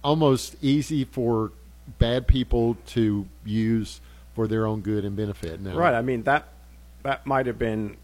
[0.03, 1.53] almost easy for
[1.99, 4.01] bad people to use
[4.35, 5.61] for their own good and benefit.
[5.61, 5.95] Now, Right.
[5.95, 6.49] I mean that
[7.03, 7.97] that might have been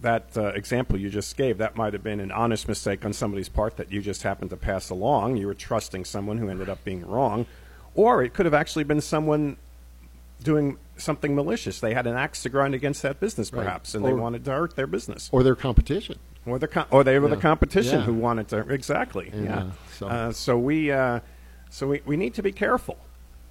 [0.00, 1.58] that uh, example you just gave.
[1.58, 4.56] That might have been an honest mistake on somebody's part that you just happened to
[4.56, 5.36] pass along.
[5.36, 7.46] You were trusting someone who ended up being wrong,
[7.96, 9.56] or it could have actually been someone
[10.44, 11.80] doing something malicious.
[11.80, 13.64] They had an axe to grind against that business, Right.
[13.64, 15.28] perhaps, and they wanted to hurt their business.
[15.32, 16.16] or their competition.
[16.46, 18.04] Or the com- or they were the competition Yeah.
[18.06, 19.32] who wanted to exactly.
[19.34, 19.58] Yeah.
[19.58, 21.20] uh, so- Uh, so we uh,
[21.70, 22.96] so we, we need to be careful.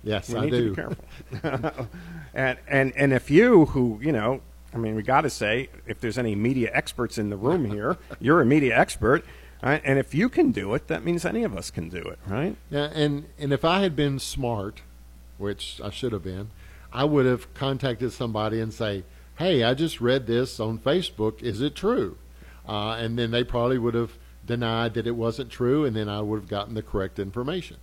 [0.07, 0.63] Yes, we I need do.
[0.63, 1.87] to be careful.
[2.33, 4.41] and and and if you who you know,
[4.73, 7.97] I mean, we got to say, if there's any media experts in the room here,
[8.19, 9.25] you're a media expert,
[9.61, 9.81] right?
[9.83, 12.55] And if you can do it, that means any of us can do it, right?
[12.69, 14.81] Yeah, and and if I had been smart,
[15.37, 16.51] which I should have been,
[16.93, 19.03] I would have contacted somebody and say,
[19.37, 21.43] "Hey, I just read this on Facebook.
[21.43, 22.17] Is it true?"
[22.67, 26.21] Uh, and then they probably would have denied that it wasn't true, and then I
[26.21, 27.77] would have gotten the correct information.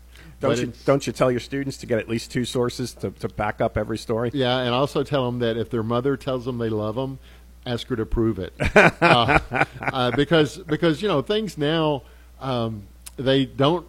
[0.44, 3.28] Don't you don't you tell your students to get at least two sources to, to
[3.28, 4.30] back up every story?
[4.32, 7.18] Yeah, and also tell them that if their mother tells them they love them,
[7.66, 9.38] ask her to prove it, uh,
[9.80, 12.02] uh, because because you know things now
[12.40, 12.86] um,
[13.16, 13.86] they don't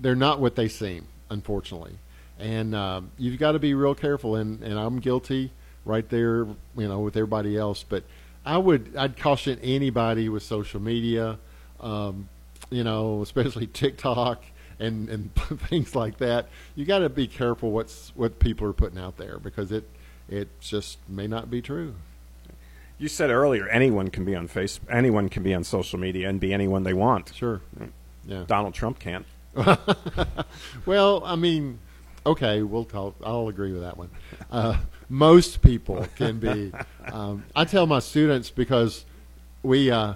[0.00, 1.98] they're not what they seem, unfortunately,
[2.38, 4.36] and um, you've got to be real careful.
[4.36, 5.52] And, and I'm guilty
[5.84, 7.84] right there, you know, with everybody else.
[7.88, 8.04] But
[8.44, 11.38] I would I'd caution anybody with social media,
[11.80, 12.28] um,
[12.70, 14.42] you know, especially TikTok
[14.82, 15.34] and and
[15.68, 16.48] things like that.
[16.74, 19.88] You got to be careful what's what people are putting out there because it
[20.28, 21.94] it just may not be true.
[22.98, 26.38] You said earlier anyone can be on face anyone can be on social media and
[26.38, 27.32] be anyone they want.
[27.34, 27.60] Sure.
[28.24, 28.44] Yeah.
[28.46, 29.26] Donald Trump can't.
[30.86, 31.78] well, I mean,
[32.24, 33.16] okay, we'll talk.
[33.24, 34.10] I'll agree with that one.
[34.50, 34.78] Uh,
[35.08, 36.72] most people can be.
[37.12, 39.04] Um, I tell my students because
[39.62, 40.14] we uh,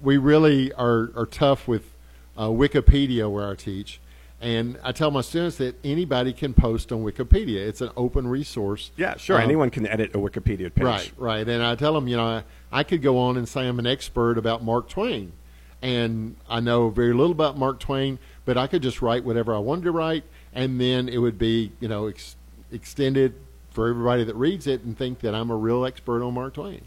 [0.00, 1.90] we really are are tough with
[2.36, 4.00] uh, Wikipedia where I teach,
[4.46, 7.66] and I tell my students that anybody can post on Wikipedia.
[7.66, 8.92] It's an open resource.
[8.96, 9.36] Yeah, sure.
[9.38, 10.84] Um, anyone can edit a Wikipedia page.
[10.84, 11.48] Right, right.
[11.48, 13.86] And I tell them, you know, I, I could go on and say I'm an
[13.88, 15.32] expert about Mark Twain,
[15.82, 19.58] and I know very little about Mark Twain, but I could just write whatever I
[19.58, 20.22] wanted to write,
[20.54, 22.36] and then it would be, you know, ex-
[22.70, 23.34] extended
[23.70, 26.82] for everybody that reads it and think that I'm a real expert on Mark Twain.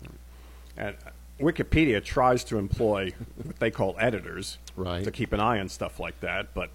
[0.77, 0.95] And
[1.41, 3.11] Wikipedia tries to employ
[3.43, 5.03] what they call editors Right.
[5.03, 6.69] to keep an eye on stuff like that, but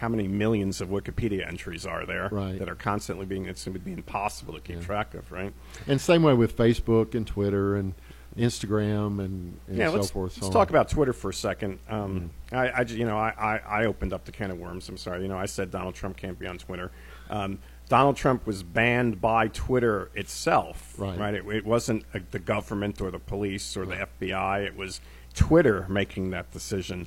[0.00, 2.58] how many millions of Wikipedia entries are there Right.
[2.58, 5.52] that are constantly being it's would be impossible to keep track of, right?
[5.86, 7.92] And same way with Facebook and Twitter and
[8.36, 10.32] Instagram and, and yeah, so let's, forth.
[10.32, 10.52] so let's on.
[10.52, 11.78] talk about Twitter for a second.
[11.88, 14.88] Um, I, I, you know, I, I, I opened up the can of worms.
[14.88, 15.22] I'm sorry.
[15.22, 16.90] You know, I said Donald Trump can't be on Twitter.
[17.28, 17.58] Um,
[17.90, 20.94] Donald Trump was banned by Twitter itself.
[20.96, 21.34] Right.
[21.34, 24.64] It, it wasn't uh, the government or the police or the FBI.
[24.64, 25.00] It was
[25.34, 27.06] Twitter making that decision.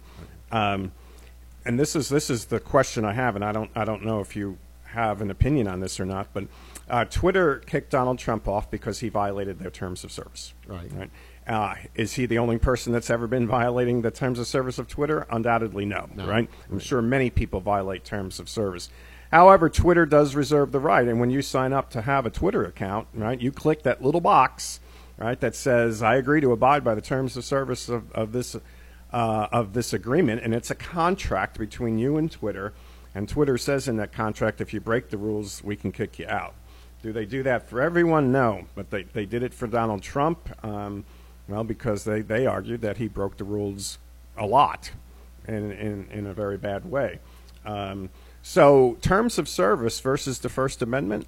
[0.51, 0.91] Um,
[1.65, 4.19] and this is this is the question I have, and I don't I don't know
[4.19, 6.45] if you have an opinion on this or not, but
[6.89, 10.53] uh, Twitter kicked Donald Trump off because he violated their terms of service.
[10.67, 10.91] Right.
[10.93, 11.09] Right.
[11.47, 14.87] Uh, is he the only person that's ever been violating the terms of service of
[14.87, 15.25] Twitter?
[15.29, 16.09] Undoubtedly, no.
[16.15, 16.25] No.
[16.25, 16.49] Right.
[16.71, 18.89] I'm sure many people violate terms of service.
[19.31, 22.63] However, Twitter does reserve the right, and when you sign up to have a Twitter
[22.63, 24.79] account, right, you click that little box,
[25.17, 28.55] right, that says "I agree to abide by the terms of service of, of this
[29.13, 32.73] uh, of this agreement," and it's a contract between you and Twitter.
[33.15, 36.27] And Twitter says in that contract, if you break the rules, we can kick you
[36.27, 36.55] out.
[37.03, 38.31] Do they do that for everyone?
[38.31, 40.49] No, but they, they did it for Donald Trump.
[40.65, 41.05] Um,
[41.47, 43.99] well, because they, they argued that he broke the rules
[44.37, 44.91] a lot
[45.47, 47.19] in, in, in a very bad way.
[47.65, 48.09] Um,
[48.41, 51.27] so, terms of service versus the First Amendment.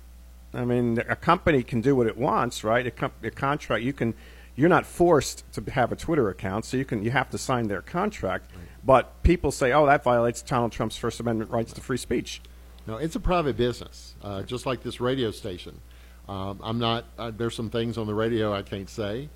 [0.53, 2.87] I mean, a company can do what it wants, right?
[2.87, 4.13] A, com- a contract you can.
[4.55, 7.03] You're not forced to have a Twitter account, so you can.
[7.03, 8.49] You have to sign their contract.
[8.83, 12.41] But people say, "Oh, that violates Donald Trump's First Amendment rights to free speech."
[12.87, 15.81] No, it's a private business, uh, just like this radio station.
[16.29, 17.05] Um, I'm not.
[17.17, 19.29] Uh, there's some things on the radio I can't say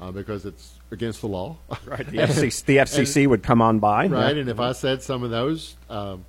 [0.00, 1.56] uh, because it's against the law.
[1.86, 2.06] Right.
[2.06, 4.08] The FCC, the FCC would come on by.
[4.08, 4.34] right?
[4.34, 4.40] Yeah.
[4.40, 6.24] And if I said some of those, um,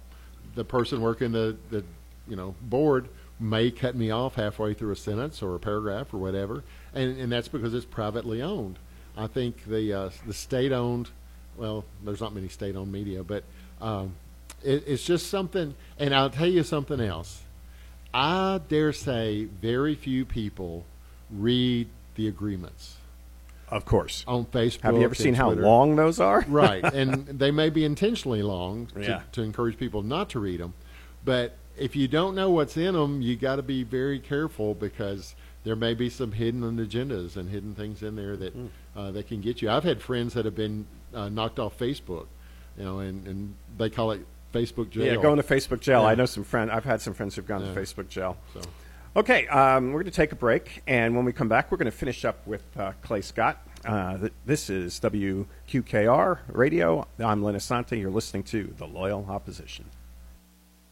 [0.55, 1.83] the person working the, the
[2.27, 6.17] you know board may cut me off halfway through a sentence or a paragraph or
[6.17, 6.63] whatever,
[6.93, 8.77] and and that's because it's privately owned.
[9.15, 11.09] I think the uh, the state owned,
[11.57, 13.43] well, there's not many state owned media, but
[13.81, 14.15] um,
[14.63, 15.75] it, it's just something.
[15.97, 17.41] And I'll tell you something else.
[18.13, 20.85] I dare say very few people
[21.29, 22.97] read the agreements.
[23.69, 24.23] Of course.
[24.27, 24.81] On Facebook.
[24.81, 26.45] Have you ever seen how long those are?
[26.47, 29.21] right, and they may be intentionally long to, Yeah.
[29.33, 30.73] to encourage people not to read them.
[31.25, 35.35] But if you don't know what's in them, you got to be very careful because
[35.63, 38.67] there may be some hidden agendas and hidden things in there that Hmm.
[38.95, 39.69] uh, that can get you.
[39.69, 42.27] I've had friends that have been uh, knocked off Facebook,
[42.77, 45.05] you know, and, and they call it Facebook jail.
[45.05, 46.01] Yeah, going to Facebook jail.
[46.01, 46.07] Yeah.
[46.07, 46.71] I know some friend.
[46.71, 47.73] I've had some friends who've gone Yeah.
[47.73, 48.37] to Facebook jail.
[48.53, 48.61] So.
[49.15, 51.85] Okay, um, we're going to take a break, and when we come back, we're going
[51.91, 53.57] to finish up with uh, Clay Scott.
[53.83, 57.07] Uh, th- this is WQKR Radio.
[57.19, 57.99] I'm Len Assante.
[57.99, 59.85] You're listening to The Loyal Opposition.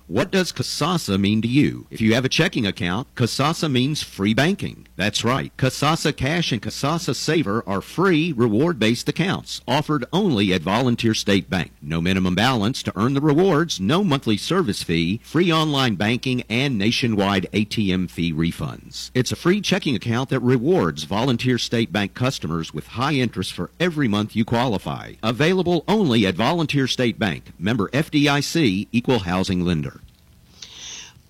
[0.07, 1.87] What does Kasasa mean to you?
[1.89, 4.87] If you have a checking account, Kasasa means free banking.
[4.95, 5.51] That's right.
[5.57, 11.71] Kasasa Cash and Kasasa Saver are free reward-based accounts offered only at Volunteer State Bank.
[11.81, 16.77] No minimum balance to earn the rewards, no monthly service fee, free online banking, and
[16.77, 19.09] nationwide ATM fee refunds.
[19.15, 23.71] It's a free checking account that rewards Volunteer State Bank customers with high interest for
[23.79, 25.13] every month you qualify.
[25.23, 27.53] Available only at Volunteer State Bank.
[27.57, 29.94] Member FDIC, Equal Housing Lender.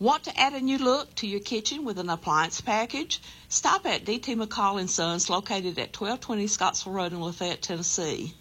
[0.05, 3.19] Want to add a new look to your kitchen with an appliance package?
[3.49, 8.35] Stop at DT McCall Sons, located at 1220 Scottsville Road in Lafayette, Tennessee.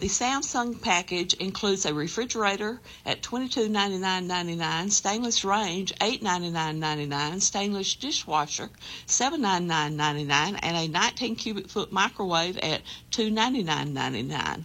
[0.00, 8.70] The Samsung package includes a refrigerator at $22.99.99, stainless range $8.99.99, stainless dishwasher
[9.06, 14.64] $7.99.99, and a 19 cubic foot microwave at $2.99.99.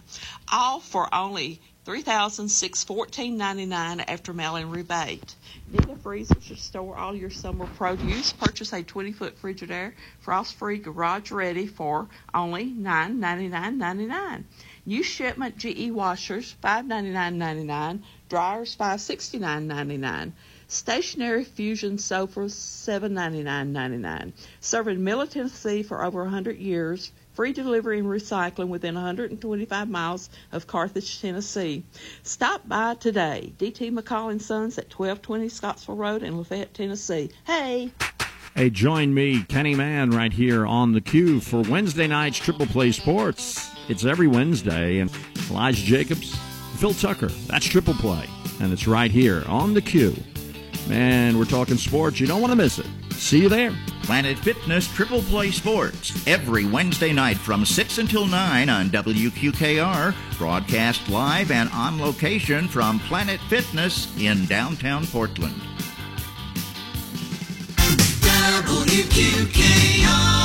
[0.50, 5.36] All for only $3,614.99 after mail-in rebate.
[5.72, 8.32] Need a freezer to store all your summer produce?
[8.32, 14.42] Purchase a 20-foot Frigidaire, frost-free, garage-ready for only $9.99.99.
[14.84, 18.02] New shipment GE washers, $5.99.99.
[18.28, 20.32] Dryers, $5.69.99.
[20.66, 24.32] Stationary fusion sofas, $7.99.99.
[24.58, 27.12] Serving Middle Tennessee for over 100 years.
[27.40, 31.82] Free delivery and recycling within 125 miles of Carthage, Tennessee.
[32.22, 33.54] Stop by today.
[33.56, 37.30] DT McCall and Sons at 1220 Scottsville Road in Lafayette, Tennessee.
[37.46, 37.92] Hey!
[38.54, 42.92] Hey, join me, Kenny Mann, right here on the queue for Wednesday night's Triple Play
[42.92, 43.70] Sports.
[43.88, 45.10] It's every Wednesday, and
[45.48, 46.38] Elijah Jacobs,
[46.76, 47.28] Phil Tucker.
[47.46, 48.26] That's Triple Play,
[48.60, 50.14] and it's right here on the queue.
[50.90, 52.18] Man, we're talking sports.
[52.18, 52.86] You don't want to miss it.
[53.12, 53.72] See you there.
[54.02, 61.08] Planet Fitness Triple Play Sports every Wednesday night from 6 until 9 on WQKR, broadcast
[61.08, 65.54] live and on location from Planet Fitness in downtown Portland.
[68.66, 70.39] WQKR.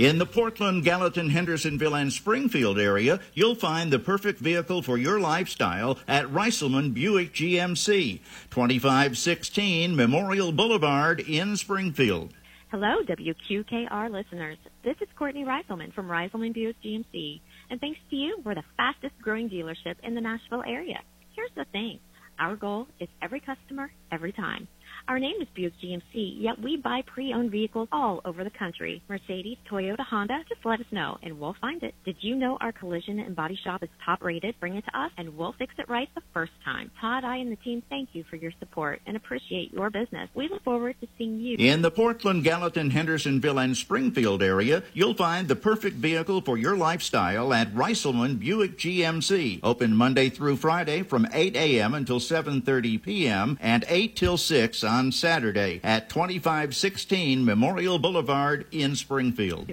[0.00, 5.20] In the Portland, Gallatin, Hendersonville, and Springfield area, you'll find the perfect vehicle for your
[5.20, 12.32] lifestyle at Reiselman Buick GMC, 2516 Memorial Boulevard in Springfield.
[12.70, 14.56] Hello, WQKR listeners.
[14.82, 19.20] This is Courtney Reiselman from Reiselman Buick GMC, and thanks to you, we're the fastest
[19.20, 21.00] growing dealership in the Nashville area.
[21.36, 22.00] Here's the thing.
[22.38, 24.66] Our goal is every customer, every time.
[25.08, 29.02] Our name is Buick GMC, yet we buy pre-owned vehicles all over the country.
[29.08, 31.94] Mercedes, Toyota, Honda, just let us know and we'll find it.
[32.04, 34.58] Did you know our collision and body shop is top rated?
[34.60, 36.90] Bring it to us and we'll fix it right the first time.
[37.00, 40.28] Todd, I, and the team thank you for your support and appreciate your business.
[40.34, 41.56] We look forward to seeing you.
[41.58, 46.76] In the Portland, Gallatin, Hendersonville, and Springfield area, you'll find the perfect vehicle for your
[46.76, 49.60] lifestyle at Reiselman Buick GMC.
[49.62, 51.94] Open Monday through Friday from 8 a.m.
[51.94, 53.58] until 7.30 p.m.
[53.60, 59.72] and 8 till 6 on Saturday at 2516 Memorial Boulevard in Springfield.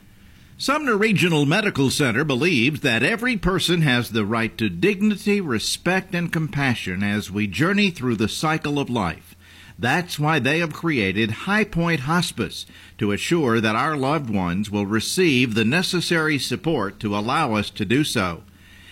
[0.60, 6.32] Sumner Regional Medical Center believes that every person has the right to dignity, respect, and
[6.32, 9.36] compassion as we journey through the cycle of life.
[9.80, 12.66] That's why they have created High Point Hospice
[12.98, 17.86] to assure that our loved ones will receive the necessary support to allow us to
[17.86, 18.44] do so.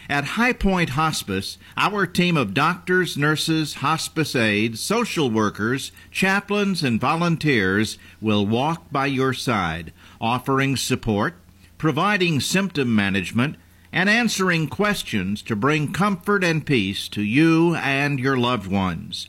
[0.08, 7.02] At High Point Hospice, our team of doctors, nurses, hospice aides, social workers, chaplains, and
[7.02, 9.92] volunteers will walk by your side,
[10.22, 11.38] offering support,
[11.80, 13.56] providing symptom management,
[13.92, 19.28] and answering questions to bring comfort and peace to you and your loved ones.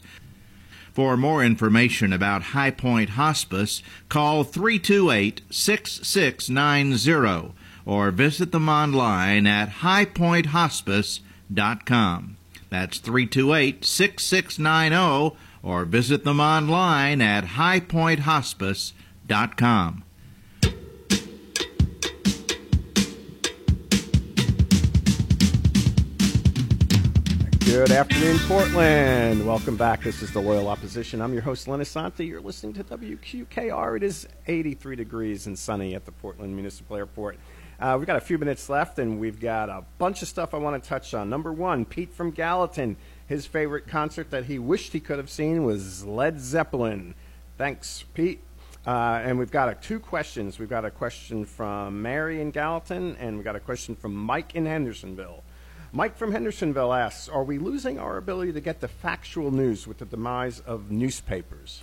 [0.92, 7.54] For more information about High Point Hospice, call 328 6690
[7.86, 12.36] or visit them online at highpointhospice.com.
[12.68, 20.02] That's 328 6690 or visit them online at highpointhospice.com.
[27.66, 29.46] Good afternoon, Portland.
[29.46, 30.02] Welcome back.
[30.02, 31.20] This is the Loyal Opposition.
[31.20, 32.26] I'm your host, Len Assante.
[32.26, 33.96] You're listening to WQKR.
[33.96, 37.38] It is 83 degrees and sunny at the Portland Municipal Airport.
[37.78, 40.56] Uh, we've got a few minutes left, and we've got a bunch of stuff I
[40.56, 41.28] want to touch on.
[41.28, 42.96] Number one, Pete from Gallatin.
[43.26, 47.14] His favorite concert that he wished he could have seen was Led Zeppelin.
[47.58, 48.40] Thanks, Pete.
[48.86, 50.58] Uh, and we've got uh, two questions.
[50.58, 54.54] We've got a question from Mary in Gallatin, and we've got a question from Mike
[54.54, 55.42] in Hendersonville.
[55.92, 59.98] Mike from Hendersonville asks Are we losing our ability to get the factual news with
[59.98, 61.82] the demise of newspapers?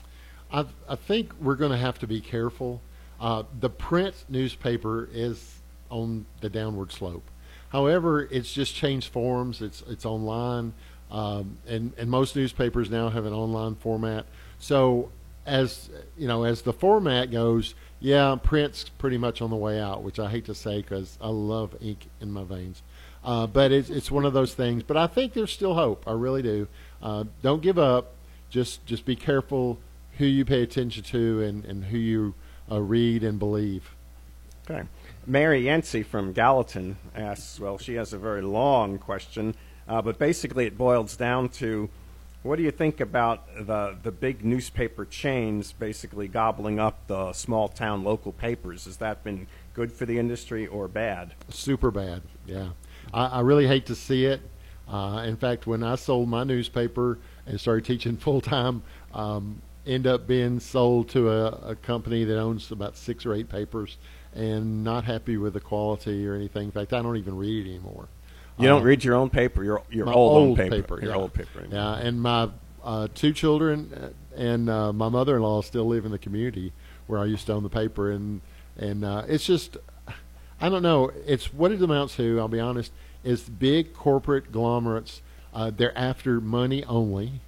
[0.52, 2.82] I, I think we're going to have to be careful.
[3.20, 7.30] Uh, the print newspaper is on the downward slope.
[7.70, 9.62] However, it's just changed forms.
[9.62, 10.74] It's it's online,
[11.12, 14.26] um, and and most newspapers now have an online format.
[14.60, 15.10] So
[15.46, 20.04] as you know, as the format goes, yeah, print's pretty much on the way out,
[20.04, 22.82] which I hate to say because I love ink in my veins.
[23.24, 24.84] Uh, but it's it's one of those things.
[24.84, 26.04] But I think there's still hope.
[26.08, 26.68] I really do.
[27.02, 28.14] Uh, don't give up.
[28.50, 29.80] Just just be careful
[30.18, 32.34] who you pay attention to and and who you
[32.72, 33.96] uh, read and believe.
[34.70, 34.88] Okay.
[35.26, 39.56] Mary Yancey from Gallatin asks, well, she has a very long question,
[39.88, 41.90] uh, but basically it boils down to
[42.42, 47.70] what do you think about the, the big newspaper chains basically gobbling up the small
[47.70, 48.84] town local papers?
[48.84, 51.36] Has that been good for the industry or bad?
[51.50, 52.70] Super bad, yeah.
[53.14, 54.42] I, I really hate to see it.
[54.90, 60.06] Uh, in fact, when I sold my newspaper and started teaching full time, um, end
[60.06, 63.98] up being sold to a, a company that owns about six or eight papers
[64.36, 66.66] and not happy with the quality or anything.
[66.66, 68.08] In fact, I don't even read it anymore.
[68.58, 71.00] You don't Uh, read your own paper, your, your old, own old paper.
[71.00, 71.18] Your yeah.
[71.18, 71.66] old paper.
[71.72, 72.50] Yeah, and my
[72.84, 74.10] uh, two children uh,
[74.40, 76.74] and uh, my mother-in-law still live in the community
[77.08, 78.42] where I used to own the paper, and
[78.78, 79.78] and uh, it's just,
[80.60, 81.12] I don't know.
[81.26, 82.40] It's what it amounts to.
[82.40, 82.92] I'll be honest.
[83.24, 85.22] Is big corporate conglomerates.
[85.54, 87.42] Uh, they're after money only.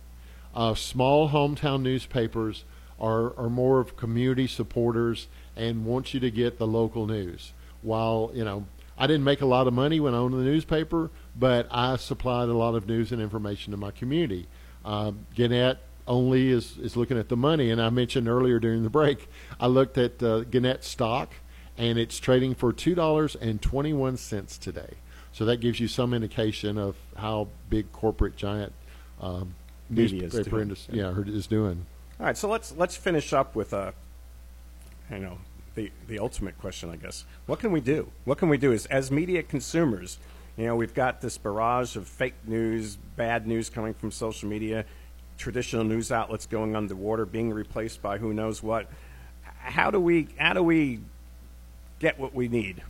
[0.55, 2.63] Uh, small hometown newspapers
[2.97, 7.53] are, are more of community supporters and want you to get the local news.
[7.81, 8.65] While, you know,
[8.97, 12.49] I didn't make a lot of money when I owned the newspaper, but I supplied
[12.49, 14.47] a lot of news and information to my community.
[14.83, 18.89] Uh, Gannett only is, is looking at the money, and I mentioned earlier during the
[18.89, 19.29] break,
[19.59, 21.33] I looked at uh, Gannett stock,
[21.77, 24.93] and it's trading for $2.21 today.
[25.33, 28.71] So that gives you some indication of how big corporate giant
[29.19, 29.55] um,
[29.89, 30.61] Media is doing.
[30.61, 31.85] industry yeah, is doing.
[32.19, 33.93] All right, so let's let's finish up with a,
[35.11, 35.37] you know,
[35.75, 37.25] the the ultimate question, I guess.
[37.45, 38.11] What can we do?
[38.23, 40.17] What can we do as as media consumers?
[40.57, 44.85] You know, we've got this barrage of fake news, bad news coming from social media,
[45.37, 48.87] traditional news outlets going underwater, being replaced by who knows what.
[49.43, 51.01] How do we how do we
[51.99, 52.81] get what we need?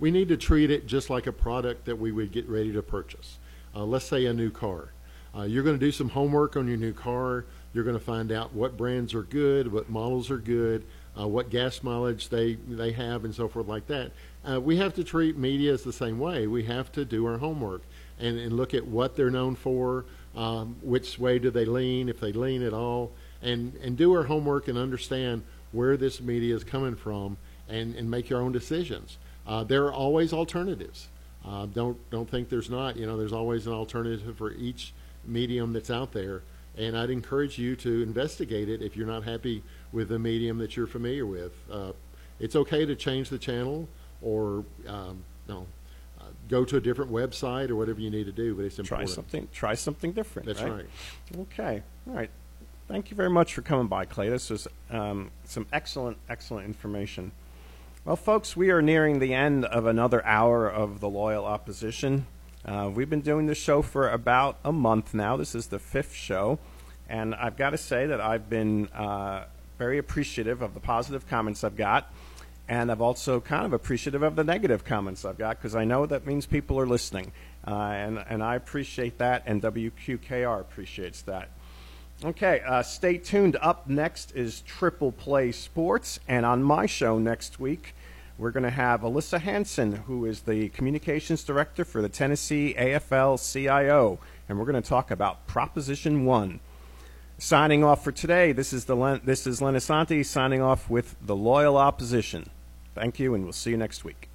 [0.00, 2.82] We need to treat it just like a product that we would get ready to
[2.82, 3.38] purchase.
[3.74, 4.90] Uh, let's say a new car.
[5.36, 7.44] Uh, you're going to do some homework on your new car.
[7.72, 10.84] You're going to find out what brands are good, what models are good,
[11.18, 14.12] uh, what gas mileage they, they have, and so forth like that.
[14.48, 16.46] Uh, we have to treat media as the same way.
[16.46, 17.82] We have to do our homework
[18.18, 20.04] and, and look at what they're known for,
[20.36, 23.12] um, which way do they lean, if they lean at all,
[23.42, 25.42] and, and do our homework and understand
[25.72, 27.36] where this media is coming from
[27.68, 29.18] and, and make your own decisions.
[29.46, 31.08] Uh, there are always alternatives.
[31.44, 32.96] Uh, don't don't think there's not.
[32.96, 34.92] You know, there's always an alternative for each
[35.24, 36.42] medium that's out there,
[36.78, 39.62] and I'd encourage you to investigate it if you're not happy
[39.92, 41.52] with the medium that you're familiar with.
[41.70, 41.92] Uh,
[42.38, 43.88] it's okay to change the channel
[44.22, 45.66] or um, no,
[46.20, 48.54] uh, go to a different website or whatever you need to do.
[48.54, 49.08] But it's important.
[49.08, 50.46] Try something try something different.
[50.46, 50.72] That's right.
[50.72, 50.86] right.
[51.40, 51.82] Okay.
[52.06, 52.30] All right.
[52.86, 54.30] Thank you very much for coming by, Clay.
[54.30, 57.32] This was um, some excellent, excellent information.
[58.06, 62.26] Well, folks, we are nearing the end of another hour of the Loyal Opposition.
[62.64, 65.36] Uh, we've been doing this show for about a month now.
[65.36, 66.58] This is the fifth show.
[67.08, 69.44] And I've got to say that I've been uh,
[69.78, 72.12] very appreciative of the positive comments I've got.
[72.68, 76.04] And I've also kind of appreciative of the negative comments I've got because I know
[76.04, 77.32] that means people are listening.
[77.66, 81.50] Uh, and, and I appreciate that, and WQKR appreciates that.
[82.24, 83.56] Okay, uh, stay tuned.
[83.60, 87.94] Up next is Triple Play Sports, and on my show next week,
[88.38, 93.38] we're going to have Alyssa Hanson, who is the communications director for the Tennessee AFL
[93.52, 96.60] CIO, and we're going to talk about Proposition One.
[97.40, 101.14] Signing off for today, this is the Len, this is Len Assante signing off with
[101.22, 102.50] the Loyal Opposition.
[102.96, 104.28] Thank you, and we'll see you next week.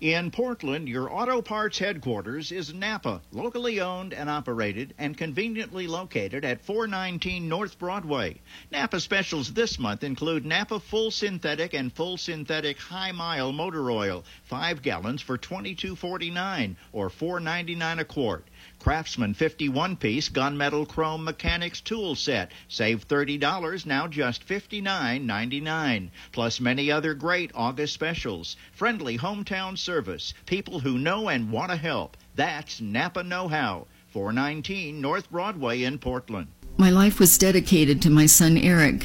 [0.00, 6.44] In Portland, your auto parts headquarters is Napa, locally owned and operated and conveniently located
[6.44, 8.40] at 419 North Broadway.
[8.70, 14.22] Napa specials this month include Napa full synthetic and full synthetic high mile motor oil,
[14.44, 18.46] 5 gallons for $22.49 or $4.99 a quart.
[18.78, 22.52] Craftsman 51 piece gunmetal chrome mechanics tool set.
[22.68, 26.10] Save $30, now just $59.99.
[26.32, 28.56] Plus many other great August specials.
[28.72, 30.34] Friendly hometown service.
[30.46, 32.16] People who know and want to help.
[32.34, 33.86] That's Napa Know How.
[34.12, 36.46] 419 North Broadway in Portland.
[36.78, 39.04] My life was dedicated to my son Eric.